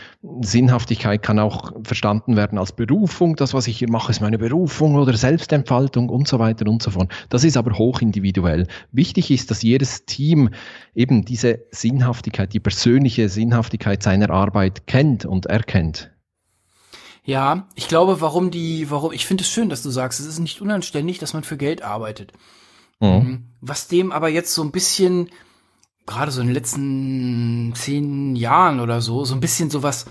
[0.41, 3.35] Sinnhaftigkeit kann auch verstanden werden als Berufung.
[3.35, 6.89] Das, was ich hier mache, ist meine Berufung oder Selbstentfaltung und so weiter und so
[6.89, 7.10] fort.
[7.29, 8.67] Das ist aber hoch individuell.
[8.91, 10.49] Wichtig ist, dass jedes Team
[10.95, 16.11] eben diese Sinnhaftigkeit, die persönliche Sinnhaftigkeit seiner Arbeit kennt und erkennt.
[17.23, 20.39] Ja, ich glaube, warum die, warum, ich finde es schön, dass du sagst, es ist
[20.39, 22.33] nicht unanständig, dass man für Geld arbeitet.
[22.99, 23.09] Mhm.
[23.09, 23.43] mhm.
[23.63, 25.29] Was dem aber jetzt so ein bisschen,
[26.07, 30.07] gerade so in den letzten zehn Jahren oder so, so ein bisschen sowas,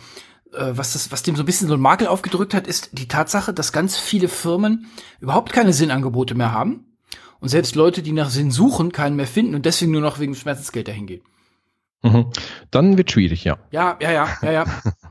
[0.52, 3.08] äh, was das, was dem so ein bisschen so ein Makel aufgedrückt hat, ist die
[3.08, 4.86] Tatsache, dass ganz viele Firmen
[5.18, 6.89] überhaupt keine Sinnangebote mehr haben
[7.40, 10.34] und selbst Leute, die nach Sinn suchen, keinen mehr finden und deswegen nur noch wegen
[10.34, 11.22] Schmerzensgeld dahin gehen.
[12.02, 12.26] Mhm.
[12.70, 13.58] Dann wird schwierig, ja.
[13.70, 14.64] Ja, ja, ja, ja, ja.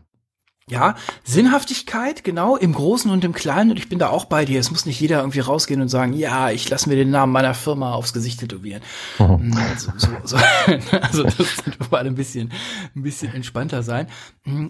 [0.70, 3.72] Ja, Sinnhaftigkeit, genau, im Großen und im Kleinen.
[3.72, 4.60] Und ich bin da auch bei dir.
[4.60, 7.56] Es muss nicht jeder irgendwie rausgehen und sagen, ja, ich lasse mir den Namen meiner
[7.56, 8.84] Firma aufs Gesicht tätowieren.
[9.18, 9.58] Mhm.
[9.58, 10.38] Also, so, so,
[11.02, 12.54] also das sollte mal ein bisschen,
[12.96, 14.08] ein bisschen entspannter sein.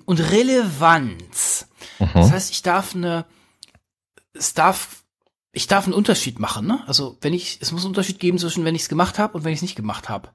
[0.05, 1.67] Und Relevanz.
[1.99, 2.09] Mhm.
[2.13, 3.25] Das heißt, ich darf eine,
[4.33, 4.98] es darf
[5.51, 6.79] ich darf einen Unterschied machen, ne?
[6.87, 9.43] Also wenn ich, es muss einen Unterschied geben zwischen, wenn ich es gemacht habe und
[9.43, 10.29] wenn ich es nicht gemacht habe.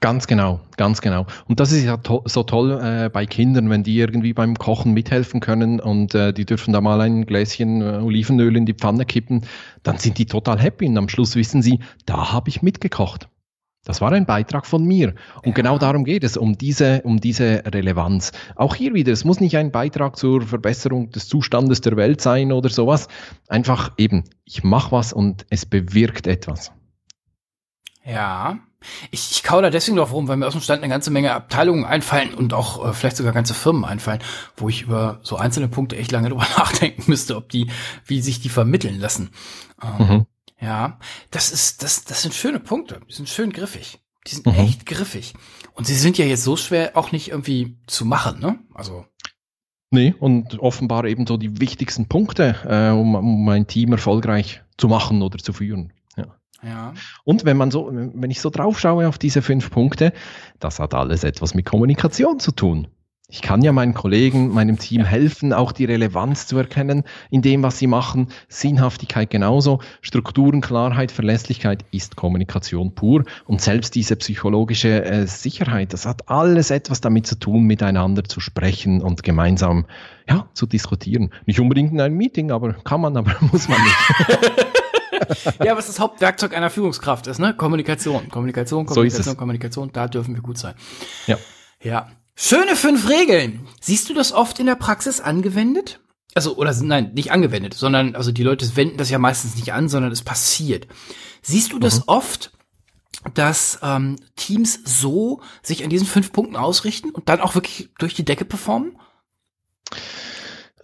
[0.00, 1.26] Ganz genau, ganz genau.
[1.46, 4.92] Und das ist ja to so toll äh, bei Kindern, wenn die irgendwie beim Kochen
[4.92, 9.06] mithelfen können und äh, die dürfen da mal ein Gläschen äh, Olivenöl in die Pfanne
[9.06, 9.46] kippen,
[9.82, 13.28] dann sind die total happy und am Schluss wissen sie, da habe ich mitgekocht.
[13.86, 15.14] Das war ein Beitrag von mir.
[15.42, 15.78] Und genau ja.
[15.78, 18.32] genau darum geht es, um diese, um diese Relevanz.
[18.56, 22.50] Auch hier wieder, es muss nicht ein Beitrag zur Verbesserung des Zustandes der Welt sein
[22.50, 23.06] oder sowas.
[23.48, 26.72] Einfach eben, ich mache was und es bewirkt etwas.
[28.04, 28.58] Ja.
[29.10, 31.32] Ich, ich kau da deswegen drauf rum, weil mir aus dem Stand eine ganze Menge
[31.32, 34.20] Abteilungen einfallen und auch äh, vielleicht sogar ganze Firmen einfallen,
[34.56, 37.70] wo ich über so einzelne Punkte echt lange drüber nachdenken müsste, ob die,
[38.04, 39.30] wie sich die vermitteln lassen.
[39.82, 40.26] Ähm, mhm.
[40.60, 40.98] Ja,
[41.30, 43.00] das ist, das, das sind schöne Punkte.
[43.08, 44.00] Die sind schön griffig.
[44.26, 44.54] Die sind mhm.
[44.54, 45.34] echt griffig.
[45.74, 48.58] Und sie sind ja jetzt so schwer auch nicht irgendwie zu machen, ne?
[48.74, 49.04] Also.
[49.90, 54.88] Nee, und offenbar eben so die wichtigsten Punkte, äh, um, um ein Team erfolgreich zu
[54.88, 55.92] machen oder zu führen.
[56.16, 56.26] Ja.
[56.62, 56.94] Ja.
[57.24, 60.12] Und wenn man so, wenn ich so drauf schaue auf diese fünf Punkte,
[60.58, 62.88] das hat alles etwas mit Kommunikation zu tun.
[63.28, 67.64] Ich kann ja meinen Kollegen, meinem Team helfen, auch die Relevanz zu erkennen in dem,
[67.64, 68.28] was sie machen.
[68.48, 69.80] Sinnhaftigkeit genauso.
[70.00, 73.24] Strukturen, Klarheit, Verlässlichkeit ist Kommunikation pur.
[73.44, 78.38] Und selbst diese psychologische äh, Sicherheit, das hat alles etwas damit zu tun, miteinander zu
[78.38, 79.86] sprechen und gemeinsam
[80.28, 81.32] ja, zu diskutieren.
[81.46, 85.58] Nicht unbedingt in einem Meeting, aber kann man, aber muss man nicht.
[85.64, 87.54] ja, was das Hauptwerkzeug einer Führungskraft ist, ne?
[87.54, 88.28] Kommunikation.
[88.28, 90.74] Kommunikation, Kommunikation, so Kommunikation, da dürfen wir gut sein.
[91.26, 91.38] Ja.
[91.82, 92.06] Ja.
[92.38, 93.66] Schöne fünf Regeln.
[93.80, 96.00] Siehst du das oft in der Praxis angewendet?
[96.34, 99.88] Also, oder nein, nicht angewendet, sondern, also die Leute wenden das ja meistens nicht an,
[99.88, 100.86] sondern es passiert.
[101.40, 102.04] Siehst du das mhm.
[102.08, 102.52] oft,
[103.32, 108.12] dass ähm, Teams so sich an diesen fünf Punkten ausrichten und dann auch wirklich durch
[108.12, 108.98] die Decke performen?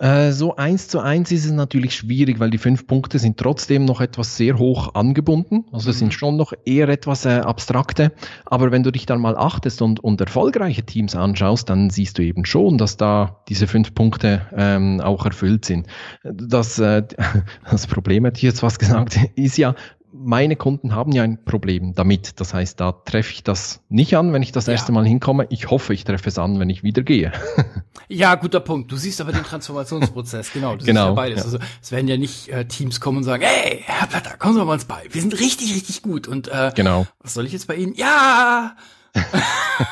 [0.02, 3.84] Äh, so eins zu eins ist es natürlich schwierig, weil die fünf Punkte sind trotzdem
[3.84, 5.64] noch etwas sehr hoch angebunden.
[5.70, 5.98] Also es mhm.
[6.00, 8.10] sind schon noch eher etwas äh, abstrakte.
[8.44, 12.24] Aber wenn du dich dann mal achtest und, und erfolgreiche Teams anschaust, dann siehst du
[12.24, 15.86] eben schon, dass da diese fünf Punkte ähm, auch erfüllt sind.
[16.24, 17.04] Das, äh,
[17.70, 19.76] das Problem, hätte ich jetzt was gesagt, ist ja,
[20.12, 22.40] meine Kunden haben ja ein Problem damit.
[22.40, 24.72] Das heißt, da treffe ich das nicht an, wenn ich das ja.
[24.74, 25.46] erste Mal hinkomme.
[25.50, 27.32] Ich hoffe, ich treffe es an, wenn ich wieder gehe.
[28.08, 28.92] ja, guter Punkt.
[28.92, 30.76] Du siehst aber den Transformationsprozess, genau.
[30.76, 31.38] Du genau, ja beides.
[31.38, 31.44] Ja.
[31.44, 34.64] Also es werden ja nicht äh, Teams kommen und sagen, hey, Herr Platter, kommen Sie
[34.64, 35.02] mal uns bei.
[35.10, 36.28] Wir sind richtig, richtig gut.
[36.28, 37.06] Und äh, genau.
[37.20, 37.94] was soll ich jetzt bei Ihnen?
[37.94, 38.76] Ja!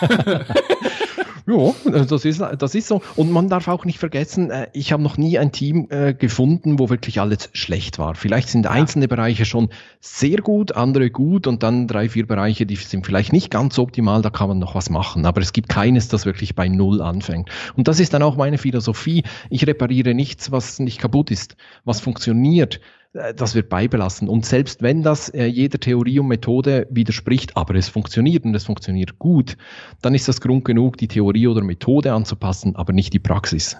[1.47, 3.03] Ja, das ist, das ist so.
[3.17, 6.79] Und man darf auch nicht vergessen, äh, ich habe noch nie ein Team äh, gefunden,
[6.79, 8.15] wo wirklich alles schlecht war.
[8.15, 9.71] Vielleicht sind einzelne Bereiche schon
[10.01, 14.23] sehr gut, andere gut und dann drei, vier Bereiche, die sind vielleicht nicht ganz optimal,
[14.23, 15.27] da kann man noch was machen.
[15.27, 17.49] Aber es gibt keines, das wirklich bei Null anfängt.
[17.77, 19.25] Und das ist dann auch meine Philosophie.
[19.49, 24.29] Ich repariere nichts, was nicht kaputt ist, was funktioniert äh, das wird beibelassen.
[24.29, 28.65] Und selbst wenn das äh, jeder Theorie und Methode widerspricht, aber es funktioniert und es
[28.65, 29.57] funktioniert gut,
[30.01, 33.77] dann ist das Grund genug, die Theorie oder Methode anzupassen, aber nicht die Praxis.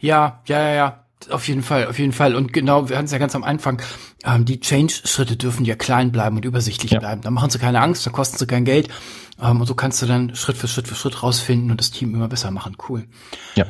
[0.00, 1.00] Ja, ja, ja, ja.
[1.30, 2.34] Auf jeden Fall, auf jeden Fall.
[2.34, 3.80] Und genau, wir hatten es ja ganz am Anfang,
[4.24, 6.98] ähm, die Change-Schritte dürfen ja klein bleiben und übersichtlich ja.
[6.98, 7.22] bleiben.
[7.22, 8.88] Da machen sie keine Angst, da kosten sie kein Geld.
[9.40, 12.14] Ähm, und so kannst du dann Schritt für Schritt für Schritt rausfinden und das Team
[12.14, 12.76] immer besser machen.
[12.88, 13.04] Cool.
[13.54, 13.64] Ja.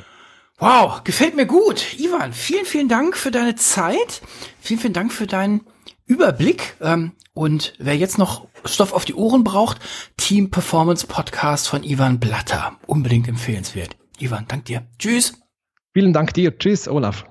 [0.58, 1.98] Wow, gefällt mir gut.
[1.98, 4.22] Ivan, vielen, vielen Dank für deine Zeit.
[4.60, 5.62] Vielen, vielen Dank für deinen
[6.06, 6.74] Überblick.
[6.80, 9.80] Ähm, und wer jetzt noch Stoff auf die Ohren braucht,
[10.16, 12.78] Team Performance Podcast von Ivan Blatter.
[12.86, 13.96] Unbedingt empfehlenswert.
[14.18, 14.86] Ivan, dank dir.
[14.98, 15.34] Tschüss.
[15.92, 16.56] Vielen Dank dir.
[16.56, 17.24] Tschüss, Olaf.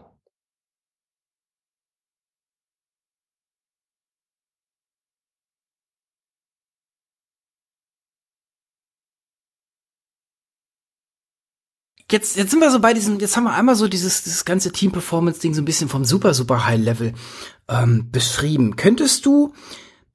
[12.13, 14.71] Jetzt, jetzt sind wir so bei diesem, jetzt haben wir einmal so dieses, dieses ganze
[14.71, 17.13] Team-Performance-Ding so ein bisschen vom super, super High-Level
[17.67, 18.77] ähm, beschrieben.
[18.77, 19.53] Könntest du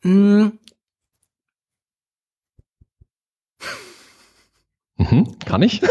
[0.03, 0.53] mh,
[4.97, 5.81] mhm, kann ich?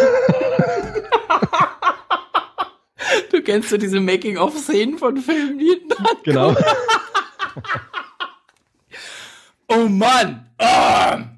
[3.32, 5.80] du kennst so diese Making-of-Szenen von Filmen, die
[6.24, 6.56] Genau.
[9.68, 10.50] oh Mann!
[10.58, 11.37] Oh.